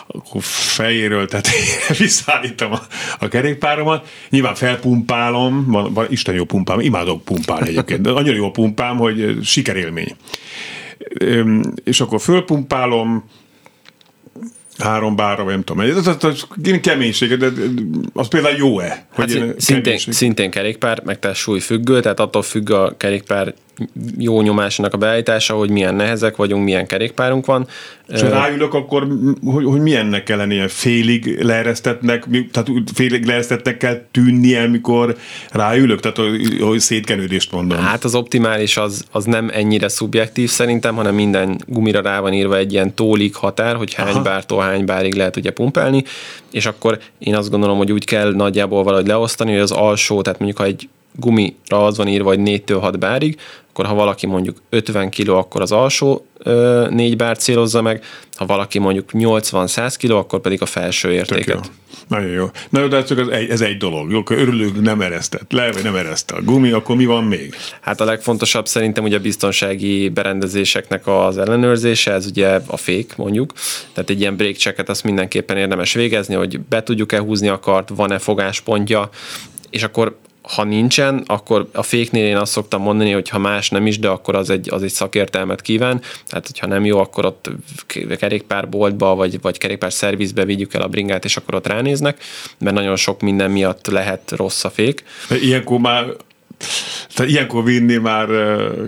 [0.06, 1.48] akkor fejéről, tehát
[1.98, 2.80] visszaállítom a,
[3.18, 4.08] a kerékpáromat.
[4.30, 9.38] Nyilván felpumpálom, van, van Isten jó pumpám, imádok pumpálni egyébként, de annyira jó pumpám, hogy
[9.42, 10.16] sikerélmény.
[11.84, 13.24] És akkor fölpumpálom,
[14.78, 15.86] három bárra, vagy nem tudom.
[15.86, 16.46] Ez, ez, ez
[16.80, 17.48] keménység, de
[18.12, 19.06] az például jó-e?
[19.14, 20.12] Hát én- szin- szintén, keménység?
[20.12, 23.54] szintén kerékpár, meg tehát súlyfüggő, tehát attól függ a kerékpár
[24.18, 27.66] jó nyomásának a beállítása, hogy milyen nehezek vagyunk, milyen kerékpárunk van.
[28.08, 29.06] És ha ráülök, akkor
[29.44, 30.68] hogy, hogy milyennek kell lennie?
[30.68, 35.16] Félig leeresztetnek, tehát félig leeresztetnek kell tűnnie, mikor
[35.50, 36.00] ráülök?
[36.00, 36.16] Tehát,
[36.60, 37.78] hogy, szétkenődést mondom.
[37.78, 42.56] Hát az optimális az, az nem ennyire szubjektív szerintem, hanem minden gumira rá van írva
[42.56, 44.22] egy ilyen tólig határ, hogy hány Aha.
[44.22, 46.04] bártól hány bárig lehet ugye pumpálni,
[46.50, 50.38] és akkor én azt gondolom, hogy úgy kell nagyjából valahogy leosztani, hogy az alsó, tehát
[50.38, 53.38] mondjuk ha egy gumira az van írva, hogy 4-től 6 bárig,
[53.74, 58.46] akkor ha valaki mondjuk 50 kg, akkor az alsó ö, 4 bár célozza meg, ha
[58.46, 61.20] valaki mondjuk 80-100 kg, akkor pedig a felső Tök jó.
[61.20, 61.70] értéket.
[62.08, 62.50] Nagyon jó.
[62.70, 64.10] Na jó, de ez csak az egy, ez egy dolog.
[64.10, 67.54] Jó, akkor örülünk, nem eresztett le, vagy nem ereszte a gumi, akkor mi van még?
[67.80, 73.52] Hát a legfontosabb szerintem ugye a biztonsági berendezéseknek az ellenőrzése, ez ugye a fék mondjuk,
[73.92, 77.88] tehát egy ilyen break checket azt mindenképpen érdemes végezni, hogy be tudjuk-e húzni a kart,
[77.88, 79.08] van-e fogáspontja,
[79.70, 80.16] és akkor
[80.48, 84.08] ha nincsen, akkor a féknél én azt szoktam mondani, hogy ha más nem is, de
[84.08, 86.00] akkor az egy, az egy szakértelmet kíván.
[86.28, 87.50] Tehát, hogyha nem jó, akkor ott
[88.18, 92.22] kerékpárboltba, vagy, vagy kerékpár szervizbe vigyük el a bringát, és akkor ott ránéznek,
[92.58, 95.04] mert nagyon sok minden miatt lehet rossz a fék.
[95.40, 96.04] Ilyenkor már
[97.14, 98.28] tehát ilyenkor vinni már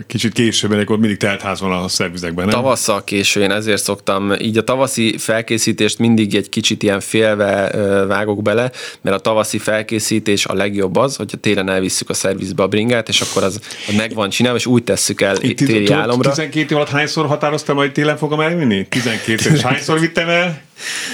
[0.07, 2.55] kicsit később, akkor mindig teltház van a szervizekben, nem?
[2.55, 7.71] Tavasszal késő, én ezért szoktam, így a tavaszi felkészítést mindig egy kicsit ilyen félve
[8.07, 12.69] vágok bele, mert a tavaszi felkészítés a legjobb az, hogyha télen elvisszük a szervizbe a
[12.69, 16.31] bringát, és akkor az, az meg van csinálva, és úgy tesszük el Itt téli álomra.
[16.31, 18.87] 12 év alatt hányszor határoztam, hogy télen fogom elvinni?
[18.89, 20.66] 12 és hányszor vittem el?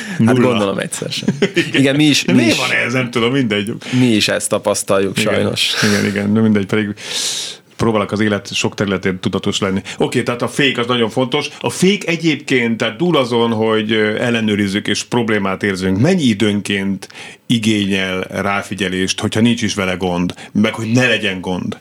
[0.09, 0.49] Hát Nulla.
[0.49, 1.29] gondolom egyszer sem.
[1.73, 2.93] Igen, mi is, mi miért is, van ez?
[2.93, 3.73] Nem tudom, mindegy.
[3.99, 5.75] mi is ezt tapasztaljuk Igen, sajnos.
[5.83, 6.95] Igen, igen, de mindegy, pedig
[7.77, 9.79] próbálok az élet sok területén tudatos lenni.
[9.79, 11.49] Oké, okay, tehát a fék az nagyon fontos.
[11.61, 17.09] A fék egyébként, tehát túl azon, hogy ellenőrizzük és problémát érzünk, mennyi időnként
[17.47, 21.79] igényel ráfigyelést, hogyha nincs is vele gond, meg hogy ne legyen gond?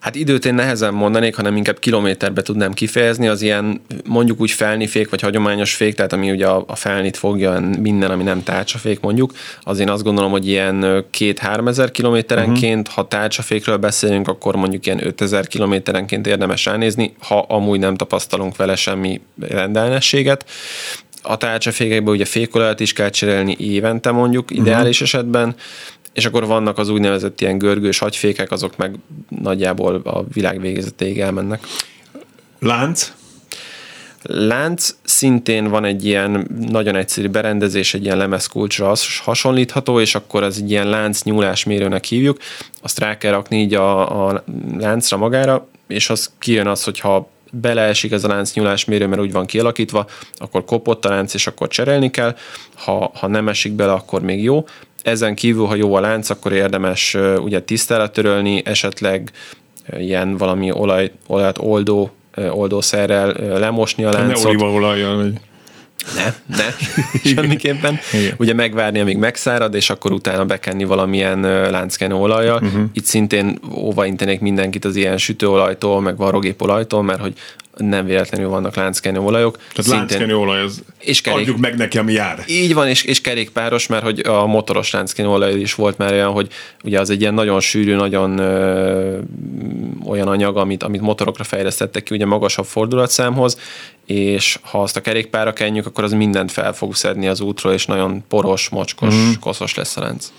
[0.00, 3.28] Hát időt én nehezen mondanék, hanem inkább kilométerbe tudnám kifejezni.
[3.28, 7.60] Az ilyen mondjuk úgy felnifék, vagy hagyományos fék, tehát ami ugye a, a felnit fogja,
[7.80, 9.32] minden, ami nem tárcsafék mondjuk,
[9.62, 12.94] az én azt gondolom, hogy ilyen két-három ezer kilométerenként, uh-huh.
[12.94, 18.76] ha tárcsafékről beszélünk, akkor mondjuk ilyen 5000 kilométerenként érdemes ránézni, ha amúgy nem tapasztalunk vele
[18.76, 20.44] semmi rendellenességet.
[21.22, 25.08] A tárcsafékekben ugye fékolajat is kell cserélni évente mondjuk, ideális uh-huh.
[25.08, 25.54] esetben,
[26.12, 28.94] és akkor vannak az úgynevezett ilyen görgős hagyfékek, azok meg
[29.28, 31.66] nagyjából a világ végezetéig elmennek.
[32.58, 33.12] Lánc?
[34.22, 40.42] Lánc szintén van egy ilyen nagyon egyszerű berendezés, egy ilyen lemezkulcsra has- hasonlítható, és akkor
[40.42, 42.38] az egy ilyen lánc nyúlásmérőnek hívjuk.
[42.82, 44.44] Azt rá kell rakni így a, a
[44.78, 49.46] láncra magára, és az kijön az, hogyha beleesik ez a lánc nyúlásmérő, mert úgy van
[49.46, 52.36] kialakítva, akkor kopott a lánc, és akkor cserélni kell.
[52.74, 54.64] Ha, ha nem esik bele, akkor még jó.
[55.02, 59.30] Ezen kívül, ha jó a lánc, akkor érdemes ugye tisztára törölni, esetleg
[59.98, 62.10] ilyen valami olaj, olajat oldó
[62.50, 64.44] oldószerrel lemosni a Ne láncot.
[64.44, 65.32] olívaolajjal, vagy...
[66.14, 66.64] Ne, ne,
[67.34, 67.98] semmiképpen.
[68.12, 68.34] Igen.
[68.38, 72.60] Ugye megvárni, amíg megszárad, és akkor utána bekenni valamilyen lánckenő olajjal.
[72.62, 72.82] Uh-huh.
[72.92, 77.34] Itt szintén óva intenék mindenkit az ilyen sütőolajtól, meg varrogépolajtól, mert hogy
[77.82, 79.56] nem véletlenül vannak lánckenőolajok.
[79.74, 81.40] Tehát lánckenőolaj, az és kerék...
[81.40, 82.44] adjuk meg neki, ami jár.
[82.46, 86.48] Így van, és, és kerékpáros, mert hogy a motoros lánckenőolaj is volt már olyan, hogy
[86.84, 89.18] ugye az egy ilyen nagyon sűrű, nagyon ö,
[90.06, 93.58] olyan anyag, amit, amit motorokra fejlesztettek ki, ugye magasabb fordulatszámhoz,
[94.06, 97.86] és ha azt a kerékpára kenjük, akkor az mindent fel fog szedni az útról, és
[97.86, 99.30] nagyon poros, mocskos, mm.
[99.40, 100.32] koszos lesz a lánc.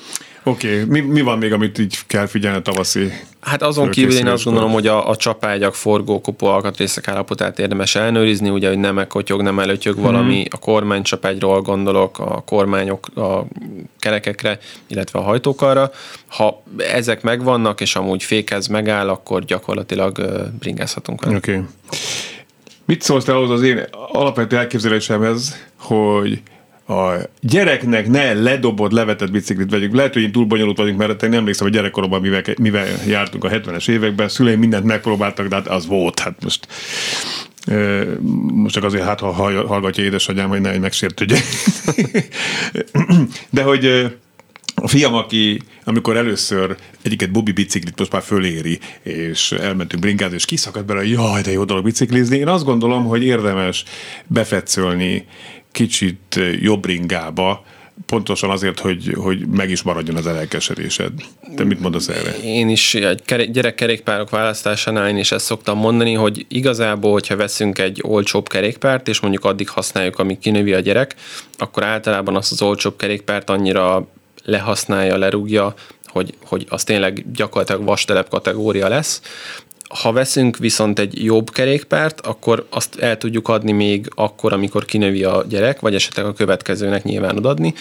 [0.44, 1.02] Oké, okay.
[1.02, 4.44] mi, mi van még, amit így kell figyelni a tavaszi Hát azon kívül én azt
[4.44, 9.60] gondolom, hogy a, a csapágyak, forgókopó alkatrészek állapotát érdemes elnőrizni, ugye, hogy nem ekotyog, nem
[9.60, 10.04] előtyög hmm.
[10.04, 13.46] valami, a kormánycsapágyról gondolok, a kormányok, a
[14.00, 15.92] kerekekre, illetve a hajtókarra.
[16.28, 20.22] Ha ezek megvannak, és amúgy fékez megáll, akkor gyakorlatilag
[20.60, 21.36] bringázhatunk Oké.
[21.36, 21.62] Okay.
[22.86, 26.42] Mit szólsz te ahhoz az én alapvető elképzelésemhez, hogy
[26.92, 29.94] a gyereknek ne ledobott, levetett biciklit vegyük.
[29.94, 33.44] Lehet, hogy én túl bonyolult vagyunk, mert én nem emlékszem, hogy gyerekkoromban mivel, mivel jártunk
[33.44, 34.30] a 70-es években.
[34.30, 36.20] Szüleim mindent megpróbáltak, de hát az volt.
[36.20, 36.68] Hát most
[38.54, 39.32] most csak azért, hát ha
[39.68, 41.40] hallgatja édesanyám, hogy ne megsértődje.
[43.50, 43.86] De hogy
[44.76, 50.46] a fiam, aki amikor először egyiket Bobby biciklit most már föléri, és elmentünk bringázni, és
[50.46, 53.84] kiszakadt bele, jaj, de jó dolog biciklizni, én azt gondolom, hogy érdemes
[54.28, 55.26] befetszölni
[55.72, 57.64] kicsit jobb ringába,
[58.06, 61.12] pontosan azért, hogy, hogy meg is maradjon az elelkesedésed.
[61.56, 62.38] Te mit mondasz erre?
[62.44, 68.00] Én is egy gyerekkerékpárok választásánál én is ezt szoktam mondani, hogy igazából, hogyha veszünk egy
[68.04, 71.16] olcsóbb kerékpárt, és mondjuk addig használjuk, amíg kinövi a gyerek,
[71.58, 74.08] akkor általában azt az olcsóbb kerékpárt annyira
[74.44, 75.74] lehasználja, lerúgja,
[76.06, 79.22] hogy, hogy az tényleg gyakorlatilag vastelep kategória lesz,
[79.94, 85.24] ha veszünk viszont egy jobb kerékpárt, akkor azt el tudjuk adni még akkor, amikor kinövi
[85.24, 87.74] a gyerek, vagy esetleg a következőnek nyilván adni.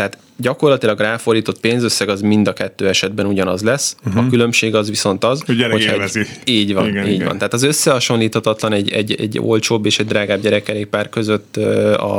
[0.00, 3.96] Tehát gyakorlatilag ráfordított pénzösszeg az mind a kettő esetben ugyanaz lesz.
[3.98, 4.16] Uh-huh.
[4.16, 4.30] A mhm.
[4.30, 7.26] különbség az viszont az, hogy egy, így van, igen, így igen.
[7.26, 7.36] van.
[7.36, 11.56] Tehát az összehasonlíthatatlan egy, egy, egy olcsóbb és egy drágább gyerekkerékpár között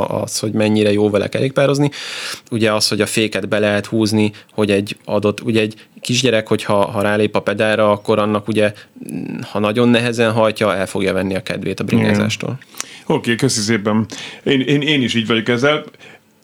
[0.08, 1.90] az, hogy mennyire jó vele kerékpározni.
[2.50, 6.90] Ugye az, hogy a féket be lehet húzni, hogy egy adott, ugye egy kisgyerek, hogyha
[6.90, 8.72] ha rálép a pedálra, akkor annak ugye,
[9.50, 12.58] ha nagyon nehezen hajtja, el fogja venni a kedvét a bringázástól.
[13.06, 14.06] Oké, okay, köszi szépen.
[14.42, 15.84] Én, én, én is így vagyok ezzel.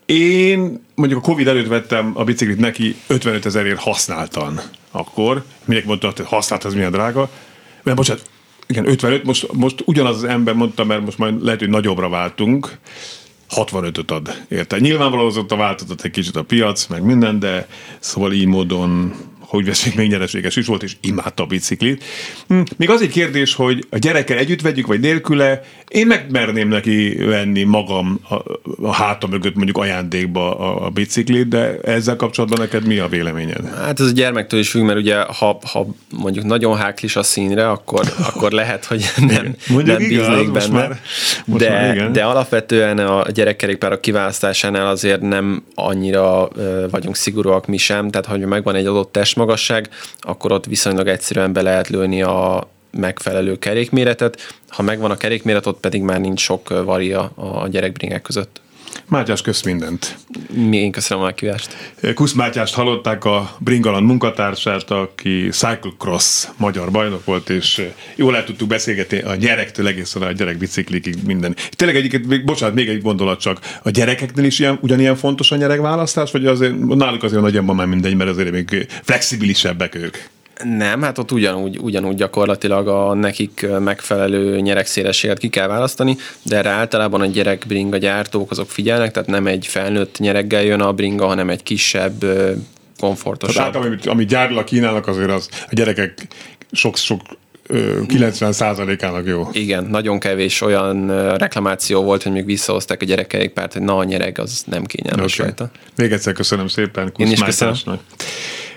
[0.07, 5.45] Én mondjuk a Covid előtt vettem a biciklit neki 55 ezerért használtan akkor.
[5.65, 7.31] Mindenki mondta, hogy használt, az milyen drága.
[7.83, 8.23] Mert bocsánat,
[8.67, 12.79] igen, 55, most, most ugyanaz az ember mondta, mert most majd lehet, hogy nagyobbra váltunk,
[13.51, 14.79] 65-öt ad érte.
[14.79, 19.15] Nyilvánvalóan a változott egy kicsit a piac, meg minden, de szóval így módon
[19.49, 22.05] hogy veszik, még nyereséges is volt, és imádta a biciklit.
[22.49, 27.15] Hm, még az egy kérdés, hogy a gyerekkel együtt vegyük, vagy nélküle, én megmerném neki
[27.15, 28.35] venni magam a,
[28.83, 33.75] a háta mögött mondjuk ajándékba a, a biciklit, de ezzel kapcsolatban neked mi a véleményed?
[33.75, 35.87] Hát ez a gyermektől is függ, mert ugye ha, ha
[36.19, 40.73] mondjuk nagyon háklis a színre, akkor, akkor lehet, hogy nem, mondjuk nem igaz, bíznék benne.
[40.73, 41.01] Már,
[41.45, 46.49] de, már de alapvetően a gyerekkerékpárok kiválasztásánál azért nem annyira
[46.91, 49.89] vagyunk szigorúak mi sem, tehát hogy megvan egy adott test testmagasság,
[50.21, 54.55] akkor ott viszonylag egyszerűen be lehet lőni a megfelelő kerékméretet.
[54.69, 58.61] Ha megvan a kerékméret, ott pedig már nincs sok varia a gyerekbringek között.
[59.07, 60.17] Mátyás, kösz mindent.
[60.71, 61.77] Én köszönöm a meghívást.
[62.15, 68.69] Kusz Mátyást hallották a Bringalan munkatársát, aki Cyclecross magyar bajnok volt, és jól el tudtuk
[68.69, 71.57] beszélgetni a gyerektől egészen a gyerekbiciklikig minden.
[71.71, 73.61] Tényleg egyiket, bocsánat, még egy gondolat csak.
[73.83, 78.17] A gyerekeknél is ilyen, ugyanilyen fontos a gyerekválasztás, vagy azért náluk azért nagyobban már mindegy,
[78.17, 80.17] mert azért még flexibilisebbek ők?
[80.65, 86.71] Nem, hát ott ugyanúgy, ugyanúgy gyakorlatilag a nekik megfelelő nyerekszélességet ki kell választani, de erre
[86.71, 91.27] általában a gyerek bringa gyártók azok figyelnek, tehát nem egy felnőtt nyereggel jön a bringa,
[91.27, 92.25] hanem egy kisebb,
[92.99, 93.57] komfortosabb.
[93.57, 96.27] Tehát amit, amit gyárlag kínálnak, azért az a gyerekek
[96.73, 97.21] sok-sok
[98.07, 99.49] 90 százalékának jó.
[99.53, 104.39] Igen, nagyon kevés olyan reklamáció volt, hogy még visszahozták a gyerekeikpárt, hogy na a nyereg,
[104.39, 105.47] az nem kényelmes okay.
[105.47, 105.71] rajta.
[105.97, 107.75] Még egyszer köszönöm szépen Kusz Én is köszönöm.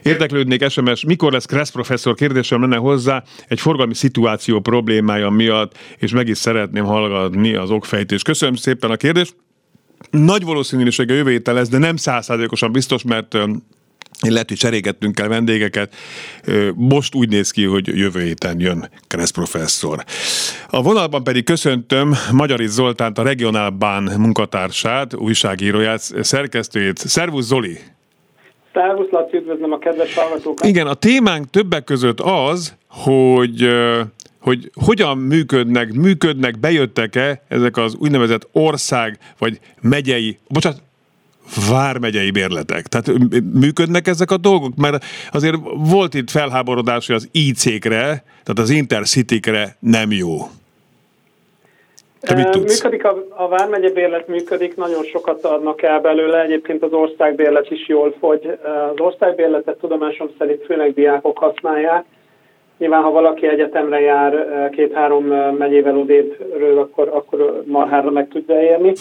[0.03, 2.15] Érdeklődnék SMS, mikor lesz Kressz professzor?
[2.15, 8.23] Kérdésem lenne hozzá egy forgalmi szituáció problémája miatt, és meg is szeretném hallgatni az okfejtést.
[8.23, 9.35] Köszönöm szépen a kérdést.
[10.09, 13.37] Nagy valószínűsége jövő héten lesz, de nem százszázalékosan biztos, mert
[14.19, 15.95] lehet, hogy cserégettünk el vendégeket.
[16.75, 20.03] Most úgy néz ki, hogy jövő héten jön Kressz professzor.
[20.69, 26.97] A vonalban pedig köszöntöm Magyari Zoltánt, a Regionálbán munkatársát, újságíróját, szerkesztőjét.
[26.97, 27.79] Szervusz Zoli!
[28.73, 30.67] Szervusz, Laci, üdvözlöm a kedves hallgatókat.
[30.67, 33.69] Igen, a témánk többek között az, hogy
[34.41, 40.81] hogy hogyan működnek, működnek, bejöttek-e ezek az úgynevezett ország vagy megyei, bocsánat,
[41.69, 42.87] vármegyei bérletek.
[42.87, 43.11] Tehát
[43.53, 44.75] működnek ezek a dolgok?
[44.75, 50.49] Mert azért volt itt felháborodás, hogy az IC-kre, tehát az Intercity-kre nem jó.
[52.21, 52.83] Te mit tudsz?
[52.83, 57.87] Működik a, a Vármegye bérlet működik, nagyon sokat adnak el belőle, egyébként az országbérlet is
[57.87, 58.57] jól fogy.
[58.93, 62.05] Az országbérletet tudomásom szerint főleg diákok használják.
[62.77, 65.25] Nyilván, ha valaki egyetemre jár két-három
[65.57, 68.93] megyével odébről, akkor, akkor marhára meg tudja érni.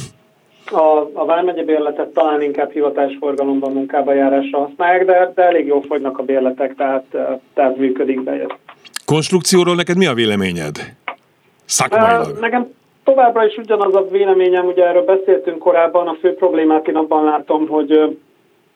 [0.66, 6.18] A, a Vármegye bérletet talán inkább hivatásforgalomban munkába járásra használják, de, de elég jól fogynak
[6.18, 7.04] a bérletek, tehát,
[7.54, 8.56] tehát működik be.
[9.04, 10.76] Konstrukcióról neked mi a véleményed?
[11.64, 12.38] Szakmailag.
[12.40, 12.78] Nekem
[13.10, 17.68] továbbra is ugyanaz a véleményem, ugye erről beszéltünk korábban, a fő problémát én abban látom,
[17.68, 18.16] hogy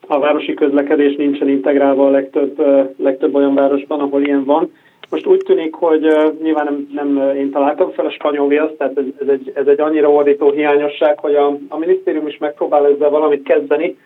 [0.07, 2.63] a városi közlekedés nincsen integrálva a legtöbb,
[2.99, 4.73] legtöbb olyan városban, ahol ilyen van.
[5.11, 6.01] Most úgy tűnik, hogy
[6.43, 9.81] nyilván nem, nem én találtam fel a spanyol viaszt, tehát ez, ez, egy, ez egy
[9.81, 13.97] annyira ordító hiányosság, hogy a, a minisztérium is megpróbál ezzel valamit kezdeni,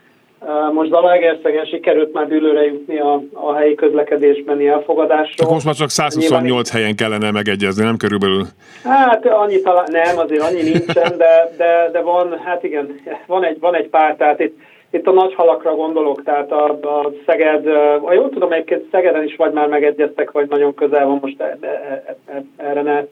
[0.73, 5.53] most Zalaegerszegen sikerült már dűlőre jutni a, a helyi közlekedésbeni elfogadásról.
[5.53, 6.65] most már csak 128 Nyilván...
[6.73, 8.45] helyen kellene megegyezni, nem körülbelül?
[8.85, 13.61] Hát annyi talán, nem, azért annyi nincsen, de, de, de van, hát igen, van egy,
[13.61, 14.59] van egy pár, tehát itt,
[14.91, 17.67] itt a nagy halakra gondolok, tehát a, a Szeged,
[18.05, 21.59] a jól tudom, egyébként Szegeden is vagy már megegyeztek, vagy nagyon közel van, most e,
[21.61, 23.05] e, e, erre ne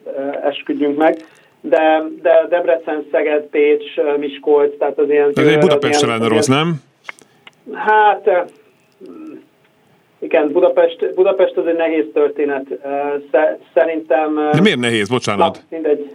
[0.49, 1.17] esküdjünk meg
[1.61, 3.85] de, de Debrecen, Szeged, Pécs,
[4.19, 5.31] Miskolc, tehát az ilyen...
[5.35, 6.75] Ez egy Budapest lenne rossz, nem?
[7.73, 8.47] Hát
[10.19, 12.65] igen, Budapest, Budapest az egy nehéz történet.
[13.75, 14.35] Szerintem...
[14.53, 15.09] De miért nehéz?
[15.09, 15.55] Bocsánat.
[15.55, 16.11] Na, mindegy.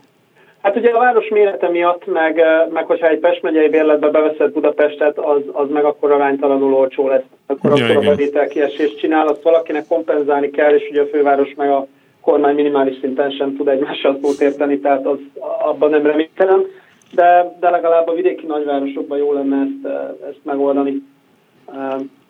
[0.62, 5.18] Hát ugye a város mérete miatt, meg, meg hogyha egy Pest megyei bérletbe beveszed Budapestet,
[5.18, 7.24] az, az meg akkor aránytalanul olcsó lesz.
[7.46, 11.54] Akkor ja, akkor a bevétel kiesést csinál, azt valakinek kompenzálni kell, és ugye a főváros
[11.56, 11.88] meg a
[12.22, 15.18] kormány minimális szinten sem tud egymással szót érteni, tehát az,
[15.64, 16.66] abban nem reménytelen,
[17.12, 19.96] de, de legalább a vidéki nagyvárosokban jó lenne ezt,
[20.30, 21.02] ezt megoldani.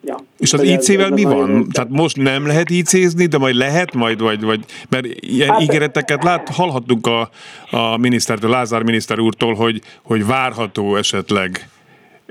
[0.04, 0.16] Ja.
[0.40, 1.68] És az IC-vel mi van?
[1.74, 6.24] Tehát most nem lehet IC-zni, de majd lehet, majd, vagy, vagy mert ilyen hát, ígéreteket
[6.24, 7.30] lát, hallhattunk a,
[7.78, 11.70] a minisztertől, Lázár miniszter úrtól, hogy, hogy várható esetleg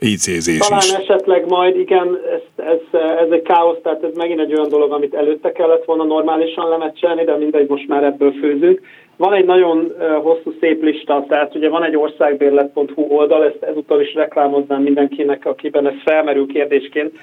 [0.00, 0.90] IC-zés Talán is.
[0.90, 5.14] esetleg majd, igen, ez, ez, ez egy káosz, tehát ez megint egy olyan dolog, amit
[5.14, 8.80] előtte kellett volna normálisan lemecselni, de mindegy, most már ebből főzünk.
[9.20, 14.14] Van egy nagyon hosszú, szép lista, tehát ugye van egy országbérlet.hu oldal, ezt ezúttal is
[14.14, 17.18] reklámoznám mindenkinek, akiben ez felmerül kérdésként.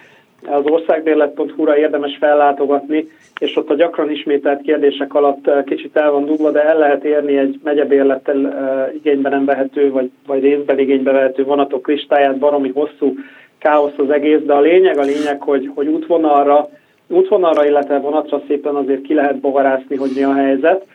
[0.45, 3.07] Az országbérlet.hu-ra érdemes fellátogatni,
[3.39, 7.37] és ott a gyakran ismételt kérdések alatt kicsit el van dugva, de el lehet érni
[7.37, 13.13] egy megyebérlettel igénybe nem vehető, vagy, vagy részben igénybe vehető vonatok listáját, baromi hosszú
[13.57, 16.69] káosz az egész, de a lényeg, a lényeg, hogy, hogy útvonalra,
[17.07, 20.85] útvonalra, illetve vonatra szépen azért ki lehet bogarászni, hogy mi a helyzet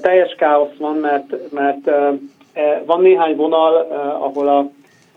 [0.00, 1.86] teljes káosz van, mert, mert
[2.52, 3.74] e, van néhány vonal,
[4.20, 4.58] ahol a,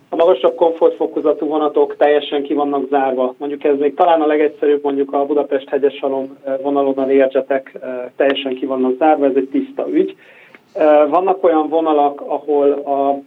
[0.10, 3.36] a magasabb komfortfokozatú vonatok teljesen ki vannak zárva.
[3.38, 7.80] Mondjuk ez még talán a legegyszerűbb, mondjuk a Budapest hegyes salom vonalon a Learjetek
[8.16, 10.16] teljesen ki vannak zárva, ez egy tiszta ügy.
[11.10, 13.22] Vannak olyan vonalak, ahol a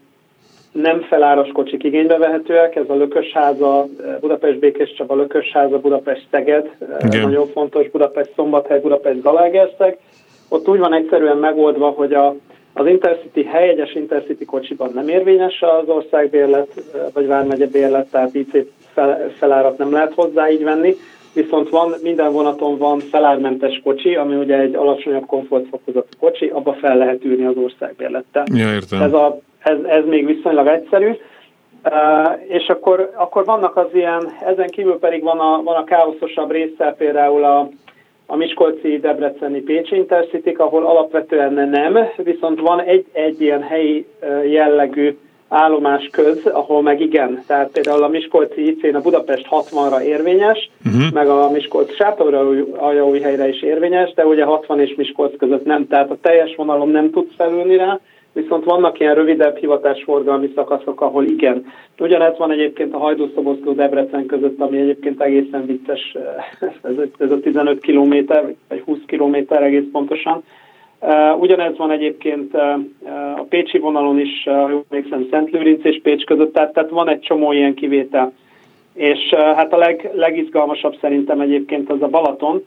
[0.73, 3.87] nem feláras kocsik igénybe vehetőek, ez a Lökösháza,
[4.21, 6.71] Budapest Békés Csaba, Lökösháza, Budapest Szeged,
[7.07, 7.23] Igen.
[7.23, 9.99] nagyon fontos, Budapest Szombathely, Budapest Zalaegerszeg,
[10.49, 12.35] ott úgy van egyszerűen megoldva, hogy a,
[12.73, 16.83] az Intercity helyegyes Intercity kocsiban nem érvényes az országbérlet,
[17.13, 18.51] vagy vármegye bérlet, tehát IC
[18.95, 20.97] fel, felárat nem lehet hozzá így venni,
[21.33, 26.97] viszont van, minden vonaton van felármentes kocsi, ami ugye egy alacsonyabb komfortfokozatú kocsi, abba fel
[26.97, 28.45] lehet űrni az országbérlettel.
[28.55, 29.03] Ja, értem.
[29.03, 31.11] Ez, a, ez, ez még viszonylag egyszerű.
[31.85, 31.93] Uh,
[32.49, 36.95] és akkor, akkor vannak az ilyen, ezen kívül pedig van a, van a káoszosabb része,
[36.99, 37.69] például a,
[38.27, 44.07] a Miskolci, Debreceni, Pécsi intercity ahol alapvetően nem, viszont van egy, egy ilyen helyi
[44.51, 45.17] jellegű
[45.49, 47.43] állomás köz, ahol meg igen.
[47.47, 51.13] Tehát például a Miskolci ic a Budapest 60-ra érvényes, uh-huh.
[51.13, 51.97] meg a Miskolc
[53.23, 57.11] helyre is érvényes, de ugye 60 és Miskolc között nem, tehát a teljes vonalom nem
[57.11, 58.01] tudsz felülni rá,
[58.37, 61.67] viszont vannak ilyen rövidebb hivatásforgalmi szakaszok, ahol igen.
[61.99, 66.17] Ugyanez van egyébként a Hajdúszoboszló Debrecen között, ami egyébként egészen vicces,
[66.83, 68.15] ez, ez a 15 km,
[68.69, 70.43] vagy 20 km egész pontosan.
[71.39, 72.55] Ugyanez van egyébként
[73.37, 77.21] a Pécsi vonalon is, jól emlékszem, Szent Lőrinc és Pécs között, tehát, tehát van egy
[77.21, 78.33] csomó ilyen kivétel.
[78.95, 82.65] És hát a leg, legizgalmasabb szerintem egyébként az a Balaton,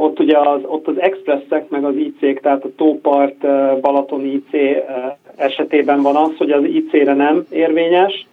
[0.00, 3.38] ott ugye az, ott az expresszek, meg az IC-k, tehát a Tópart,
[3.80, 4.82] Balaton IC
[5.36, 8.26] esetében van az, hogy az IC-re nem érvényes,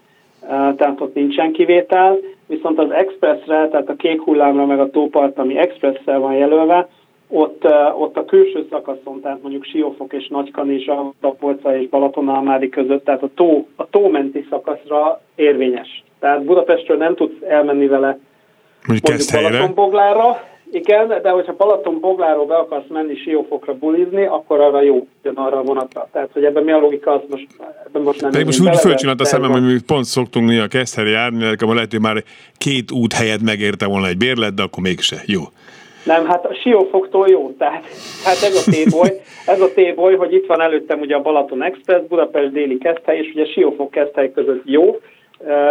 [0.48, 2.18] tehát ott nincsen kivétel,
[2.48, 6.88] viszont az expressre, tehát a kék hullámra, meg a Tópart, ami expresszel van jelölve,
[7.30, 7.66] ott,
[7.98, 13.30] ott a külső szakaszon, tehát mondjuk Siófok és Nagykanizsa, Tapolca és Balatonalmádi között, tehát a
[13.36, 16.04] tó, a tómenti szakaszra érvényes.
[16.20, 18.20] Tehát Budapestről nem tudsz elmenni vele
[18.88, 20.38] mondjuk, mondjuk Balatonboglára,
[20.72, 25.64] igen, de hogyha Balaton Bogláról be akarsz menni Siófokra bulizni, akkor arra jó, arra a
[25.64, 26.10] vonatra.
[26.12, 27.48] Tehát, hogy ebben mi a logika, az most,
[27.86, 28.32] ebben most nem...
[28.32, 31.74] De most úgy fölcsinált a szemem, hogy mi pont szoktunk mi a Keszthely járni, nekem
[31.74, 32.24] lehet, hogy már
[32.58, 35.22] két út helyet megérte volna egy bérlet, de akkor mégse.
[35.26, 35.42] Jó.
[36.06, 37.86] Nem, hát a Siófoktól jó, tehát,
[38.24, 42.02] hát ez a téboly, ez a téboly, hogy itt van előttem ugye a Balaton Express,
[42.08, 45.00] Budapest déli Keszthely, és ugye Siófok Keszthely között jó,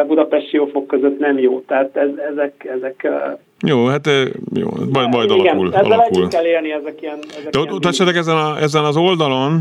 [0.07, 1.61] Budapest Siófok között nem jó.
[1.61, 3.09] Tehát ez, ezek, ezek
[3.61, 4.07] jó, hát
[4.55, 5.75] jó, majd, majd igen, alakul.
[5.75, 6.17] ezzel alakul.
[6.17, 7.19] együtt kell élni ezek ilyen...
[7.39, 7.85] Ezek De ott, ott
[8.17, 9.61] ezen, a, ezen az oldalon,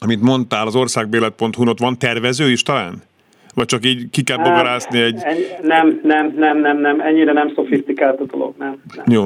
[0.00, 3.02] amit mondtál, az országbélet.hu-n, ott van tervező is talán?
[3.54, 5.22] Vagy csak így ki kell bogarászni egy...
[5.62, 8.82] Nem, nem, nem, nem, nem, ennyire nem szofisztikált a dolog, nem.
[8.96, 9.04] nem.
[9.08, 9.22] Jó.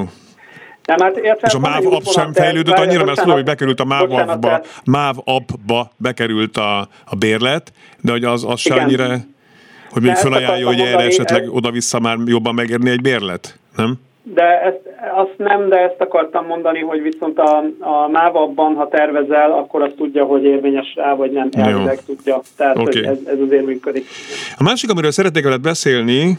[0.84, 3.84] Nem, hát értem, és a MÁV app sem fejlődött annyira, mert tudom, hogy bekerült a
[3.84, 9.16] MÁV appba, MÁV appba bekerült a, a bérlet, de hogy az, az se annyira,
[9.96, 13.94] hogy még felajánlja, hogy erre esetleg oda-vissza már jobban megérni egy bérlet, nem?
[14.22, 14.80] De ezt,
[15.14, 19.94] azt nem, de ezt akartam mondani, hogy viszont a, a MÁV-ban, ha tervezel, akkor azt
[19.94, 22.40] tudja, hogy érvényes rá, vagy nem, elvileg tudja.
[22.56, 23.06] Tehát okay.
[23.06, 24.06] ez, ez azért működik.
[24.56, 26.38] A másik, amiről szeretnék veled beszélni,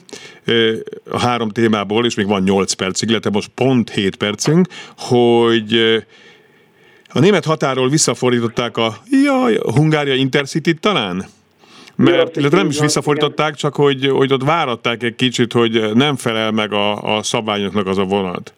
[1.12, 5.74] a három témából, és még van 8 percig, illetve most pont 7 percünk, hogy
[7.14, 8.94] a német határól visszafordították a
[9.24, 11.26] jaj, Hungária Intercity talán?
[11.98, 16.52] Mert illetve nem is visszafordították, csak hogy, hogy ott váratták egy kicsit, hogy nem felel
[16.52, 18.54] meg a, a szabványoknak az a vonat.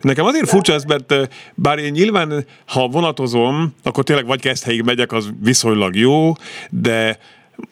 [0.00, 1.14] Nekem azért furcsa ez, mert
[1.54, 6.32] bár én nyilván, ha vonatozom, akkor tényleg vagy Keszthelyig megyek, az viszonylag jó,
[6.70, 7.18] de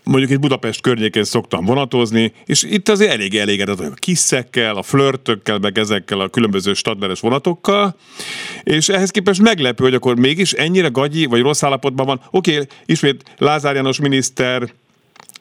[0.05, 5.59] mondjuk egy Budapest környékén szoktam vonatozni, és itt azért elég elégedett a kiszekkel, a flörtökkel,
[5.59, 7.97] meg ezekkel a különböző stadmeres vonatokkal,
[8.63, 12.21] és ehhez képest meglepő, hogy akkor mégis ennyire gagyi, vagy rossz állapotban van.
[12.31, 14.73] Oké, okay, ismét Lázár János miniszter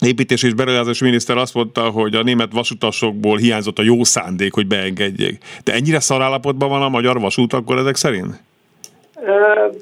[0.05, 4.67] építés és beruházási miniszter azt mondta, hogy a német vasutasokból hiányzott a jó szándék, hogy
[4.67, 5.37] beengedjék.
[5.63, 8.43] De ennyire szarállapotban van a magyar vasút akkor ezek szerint?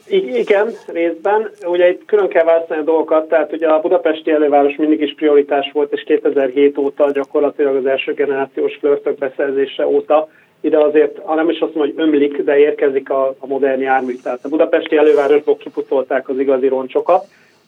[0.07, 1.49] Igen, részben.
[1.65, 5.71] Ugye itt külön kell választani a dolgokat, tehát ugye a budapesti előváros mindig is prioritás
[5.73, 10.29] volt, és 2007 óta gyakorlatilag az első generációs flörtök beszerzése óta
[10.61, 14.15] ide azért, ha nem is azt mondom, hogy ömlik, de érkezik a, a modern jármű.
[14.23, 17.25] Tehát a budapesti elővárosból kiputolták az igazi roncsokat,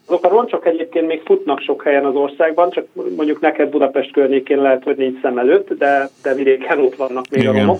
[0.08, 2.86] azok a roncsok egyébként még futnak sok helyen az országban, csak
[3.16, 7.42] mondjuk neked Budapest környékén lehet, hogy nincs szem előtt, de, de vidéken ott vannak még
[7.42, 7.56] Igen.
[7.56, 7.80] a romok.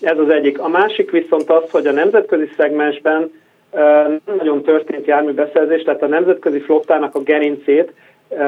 [0.00, 0.60] Ez az egyik.
[0.60, 3.30] A másik viszont az, hogy a nemzetközi szegmensben
[3.72, 7.92] nem nagyon történt járműbeszerzés, tehát a nemzetközi flottának a gerincét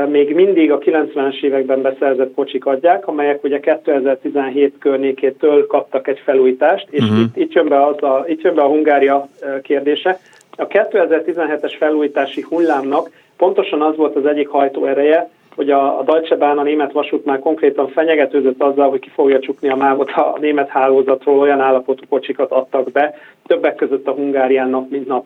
[0.08, 6.86] még mindig a 90-es években beszerzett kocsik adják, amelyek ugye 2017 környékétől kaptak egy felújítást,
[6.90, 7.20] és uh-huh.
[7.20, 9.28] itt, itt, jön be az a, itt jön be a Hungária
[9.62, 10.20] kérdése.
[10.56, 16.58] A 2017-es felújítási hullámnak pontosan az volt az egyik hajtóereje, hogy a, a Deutsche Bahn,
[16.58, 20.68] a német vasút már konkrétan fenyegetőzött azzal, hogy ki fogja csukni a mávot a német
[20.68, 23.14] hálózatról, olyan állapotú kocsikat adtak be,
[23.46, 25.24] többek között a Hungárián nap, mint nap.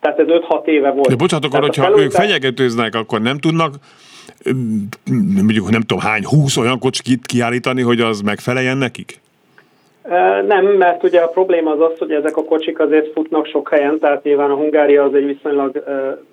[0.00, 1.08] Tehát ez 5-6 éve volt.
[1.08, 2.14] De bocsánat, akkor, hogyha felújítás...
[2.14, 3.74] ők fenyegetőznek, akkor nem tudnak
[5.14, 9.20] mondjuk nem tudom hány, 20 olyan kocsit kiállítani, hogy az megfeleljen nekik?
[10.46, 13.98] Nem, mert ugye a probléma az az, hogy ezek a kocsik azért futnak sok helyen,
[13.98, 15.84] tehát nyilván a Hungária az egy viszonylag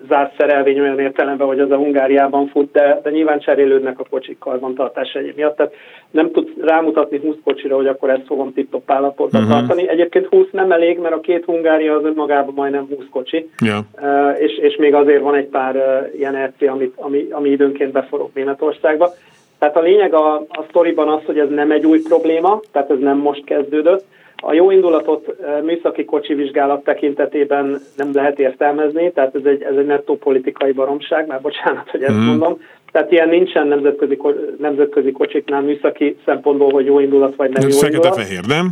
[0.08, 4.38] zárt szerelvény olyan értelemben, hogy az a Hungáriában fut, de, de nyilván cserélődnek a kocsik
[4.38, 5.56] karbantartás egyéb miatt.
[5.56, 5.74] Tehát
[6.12, 9.58] nem tud rámutatni 20 kocsira, hogy akkor ezt fogom tip-top állapotban uh-huh.
[9.58, 9.90] tartani.
[9.90, 14.40] Egyébként 20 nem elég, mert a két Hungária az önmagában majdnem 20 kocsi, yeah.
[14.40, 19.14] és, és még azért van egy pár ilyen RC, amit, ami, ami időnként beforog Németországba.
[19.60, 23.00] Tehát a lényeg a, a sztoriban az, hogy ez nem egy új probléma, tehát ez
[23.00, 24.06] nem most kezdődött.
[24.36, 29.86] A jó indulatot műszaki kocsi vizsgálat tekintetében nem lehet értelmezni, tehát ez egy, ez egy
[29.86, 32.26] nettó politikai baromság, már bocsánat, hogy ezt mm.
[32.26, 32.62] mondom.
[32.92, 34.20] Tehát ilyen nincsen nemzetközi,
[34.60, 38.16] nemzetközi kocsiknál műszaki szempontból, hogy jó indulat vagy nem ez jó indulat.
[38.16, 38.70] fehér, nem?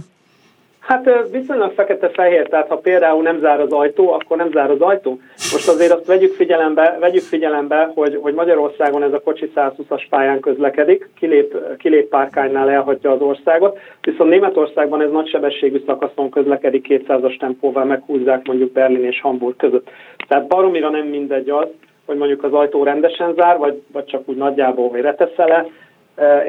[0.86, 5.20] Hát viszonylag fekete-fehér, tehát ha például nem zár az ajtó, akkor nem zár az ajtó.
[5.52, 10.40] Most azért azt vegyük figyelembe, vegyük figyelembe hogy, hogy Magyarországon ez a kocsi 120-as pályán
[10.40, 17.86] közlekedik, kilép, kilép párkánynál elhagyja az országot, viszont Németországban ez nagysebességű szakaszon közlekedik 200-as tempóval,
[17.86, 19.90] meghúzzák mondjuk Berlin és Hamburg között.
[20.28, 21.68] Tehát baromira nem mindegy az,
[22.06, 25.66] hogy mondjuk az ajtó rendesen zár, vagy, vagy csak úgy nagyjából méreteszel le,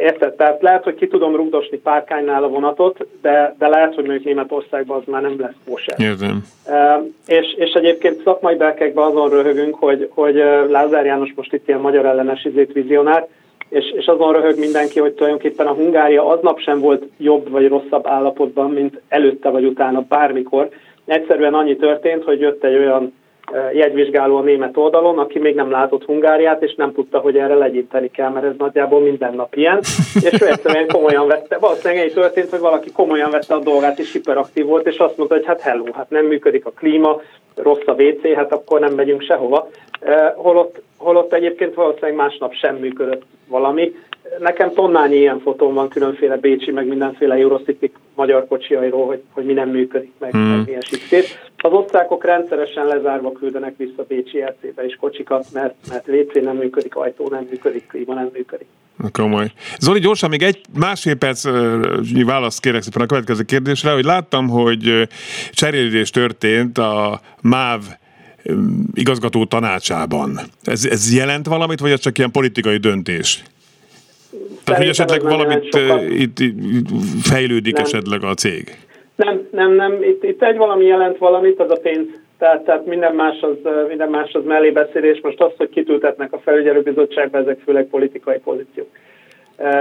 [0.00, 0.34] Érted?
[0.34, 4.96] Tehát lehet, hogy ki tudom rugdosni párkánynál a vonatot, de, de lehet, hogy mondjuk Németországban
[4.96, 6.00] az már nem lesz kóser.
[6.00, 6.44] Értem.
[7.26, 10.34] És, és egyébként szakmai belkekben azon röhögünk, hogy, hogy
[10.68, 13.26] Lázár János most itt ilyen magyar ellenes izét vizionár,
[13.68, 18.06] és, és azon röhög mindenki, hogy tulajdonképpen a Hungária aznap sem volt jobb vagy rosszabb
[18.06, 20.68] állapotban, mint előtte vagy utána bármikor.
[21.04, 23.12] Egyszerűen annyi történt, hogy jött egy olyan
[23.72, 28.10] jegyvizsgáló a német oldalon, aki még nem látott Hungáriát, és nem tudta, hogy erre legyinteni
[28.10, 29.78] kell, mert ez nagyjából minden nap ilyen.
[30.30, 34.12] És ő egyszerűen komolyan vette, valószínűleg egy történt, hogy valaki komolyan vette a dolgát, és
[34.12, 37.20] hiperaktív volt, és azt mondta, hogy hát hello, hát nem működik a klíma,
[37.54, 39.68] rossz a WC, hát akkor nem megyünk sehova.
[40.34, 43.94] Holott, holott egyébként valószínűleg másnap sem működött valami.
[44.38, 49.52] Nekem tonnányi ilyen fotón van különféle Bécsi, meg mindenféle Eurocity magyar kocsiairól, hogy, hogy mi
[49.52, 50.40] nem működik, meg, hmm.
[50.40, 51.45] meg milyen sikszét.
[51.56, 56.96] Az osztrákok rendszeresen lezárva küldenek vissza Bécsi RC-be is kocsikat, mert, mert WC nem működik,
[56.96, 58.66] ajtó nem működik, klíma nem működik.
[59.12, 59.52] Komoly.
[59.78, 61.44] Zoli, gyorsan még egy másfél perc
[62.24, 65.08] választ kérek szépen a következő kérdésre, hogy láttam, hogy
[65.50, 67.80] cserélődés történt a MÁV
[68.94, 70.40] igazgató tanácsában.
[70.62, 73.42] Ez, ez jelent valamit, vagy ez csak ilyen politikai döntés?
[74.64, 75.76] Tehát, hogy esetleg valamit
[76.08, 76.88] itt, itt
[77.22, 77.84] fejlődik nem.
[77.84, 78.85] esetleg a cég?
[79.16, 80.02] Nem, nem, nem.
[80.02, 82.06] Itt, itt egy valami jelent valamit, az a pénz.
[82.38, 85.20] Tehát, tehát minden, más az, minden más az mellébeszélés.
[85.22, 88.88] Most az, hogy kitültetnek a felügyelőbizottságba, ezek főleg politikai pozíciók.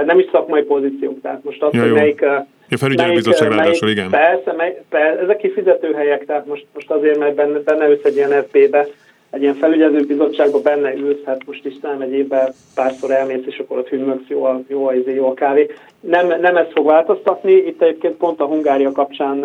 [0.06, 1.20] Nem is szakmai pozíciók.
[1.20, 2.22] Tehát most az, ja, hogy melyik...
[2.70, 4.10] A felügyelőbizottság ráadásul, igen.
[4.10, 8.16] Persze, mely, persze, ezek kifizető helyek, tehát most, most azért, mert benne, benne ülsz egy
[8.16, 8.86] ilyen FB-be,
[9.30, 13.88] egy ilyen felügyelőbizottságban benne ülsz, hát most Isten egy évben párszor elmész, és akkor ott
[13.88, 15.70] hümmögsz, jó a, jó a, izé, jó a kávé.
[16.00, 19.44] Nem, nem ez fog változtatni, itt egyébként pont a Hungária kapcsán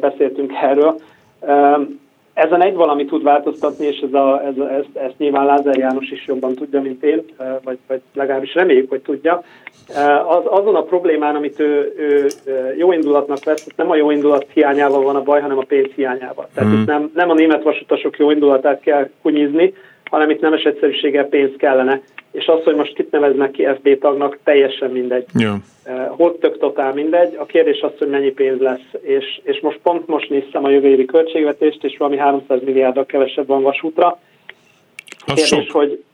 [0.00, 1.00] beszéltünk erről.
[2.40, 6.10] Ezen egy valami tud változtatni, és ez a, ez, a, ezt, ezt nyilván Lázár János
[6.10, 7.24] is jobban tudja, mint én,
[7.64, 9.42] vagy, vagy legalábbis reméljük, hogy tudja.
[10.28, 12.26] Az, azon a problémán, amit ő, ő
[12.76, 16.48] jó indulatnak vesz, nem a jó indulat hiányával van a baj, hanem a pénz hiányával.
[16.54, 16.80] Tehát hmm.
[16.80, 19.74] itt nem, nem a német vasutasok jó indulatát kell kunyizni,
[20.10, 22.00] hanem itt nemes egyszerűséggel pénz kellene.
[22.32, 25.24] És az, hogy most kit neveznek ki FB tagnak, teljesen mindegy.
[25.34, 25.56] Ja.
[26.08, 27.36] Hol tök totál mindegy.
[27.38, 28.88] A kérdés az, hogy mennyi pénz lesz.
[29.00, 33.46] És, és most pont most néztem a jövő évi költségvetést, és valami 300 milliárdal kevesebb
[33.46, 34.18] van vasútra.
[35.26, 35.70] Az kérdés, sok.
[35.70, 36.04] hogy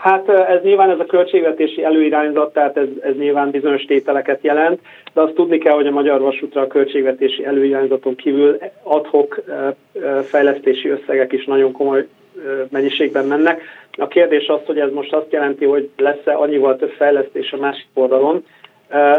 [0.00, 4.80] Hát ez nyilván ez a költségvetési előirányzat, tehát ez, ez nyilván bizonyos tételeket jelent,
[5.12, 9.42] de azt tudni kell, hogy a Magyar Vasútra a költségvetési előirányzaton kívül adhok
[10.24, 12.06] fejlesztési összegek is nagyon komoly
[12.68, 13.62] mennyiségben mennek.
[13.92, 17.86] A kérdés az, hogy ez most azt jelenti, hogy lesz-e annyival több fejlesztés a másik
[17.94, 18.44] oldalon,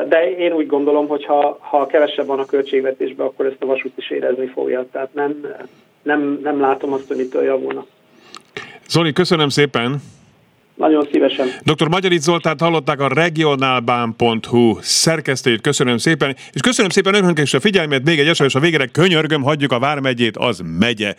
[0.07, 3.97] de én úgy gondolom, hogy ha, ha kevesebb van a költségvetésben, akkor ezt a vasút
[3.97, 4.85] is érezni fogja.
[4.91, 5.55] Tehát nem,
[6.03, 7.85] nem, nem látom azt, hogy mitől javulna.
[8.87, 10.01] Zoli, köszönöm szépen!
[10.81, 11.47] Nagyon szívesen.
[11.63, 11.87] Dr.
[11.87, 18.03] Magyaric Zoltánt hallották a regionálbán.hu szerkesztőjét, köszönöm szépen, és köszönöm szépen önöknek is a figyelmet,
[18.03, 21.15] még egy esetleg a végére könyörgöm, hagyjuk a Vármegyét, az megye,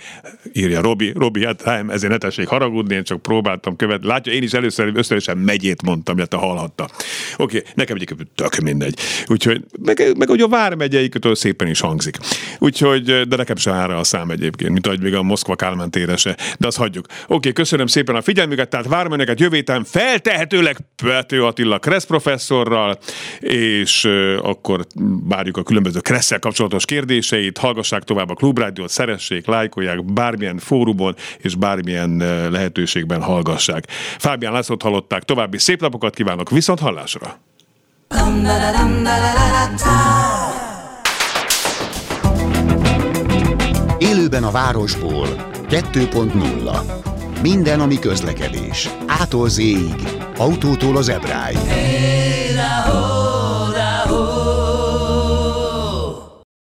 [0.53, 1.13] írja Robi.
[1.17, 4.07] Robi, hát nem, ezért ne tessék haragudni, én csak próbáltam követni.
[4.07, 6.89] Látja, én is először összesen megyét mondtam, illetve hallhatta.
[7.37, 8.95] Oké, okay, nekem egyébként tök mindegy.
[9.27, 12.17] Úgyhogy, meg, meg hogy a Vármegyeikötől szépen is hangzik.
[12.59, 16.37] Úgyhogy, de nekem sem ára a szám egyébként, mint ahogy még a Moszkva Kálmán térese,
[16.59, 17.07] de azt hagyjuk.
[17.09, 22.05] Oké, okay, köszönöm szépen a figyelmüket, tehát várom önöket jövő héten feltehetőleg Pető Attila Kressz
[22.05, 22.99] professzorral,
[23.41, 24.05] és
[24.43, 24.87] akkor
[25.29, 31.55] várjuk a különböző Kresszel kapcsolatos kérdéseit, hallgassák tovább a Klubrádiót, szeressék, lájkolják bármilyen fórumon és
[31.55, 32.17] bármilyen
[32.51, 33.85] lehetőségben hallgassák.
[34.19, 37.41] Fábián Lászlót hallották, további szép napokat kívánok, viszont hallásra!
[43.99, 45.29] Élőben a városból
[45.69, 47.12] 2.0
[47.43, 48.91] minden, ami közlekedés.
[49.07, 49.61] Ától z
[50.37, 51.57] Autótól az ebráig.
[51.57, 53.22] Hey,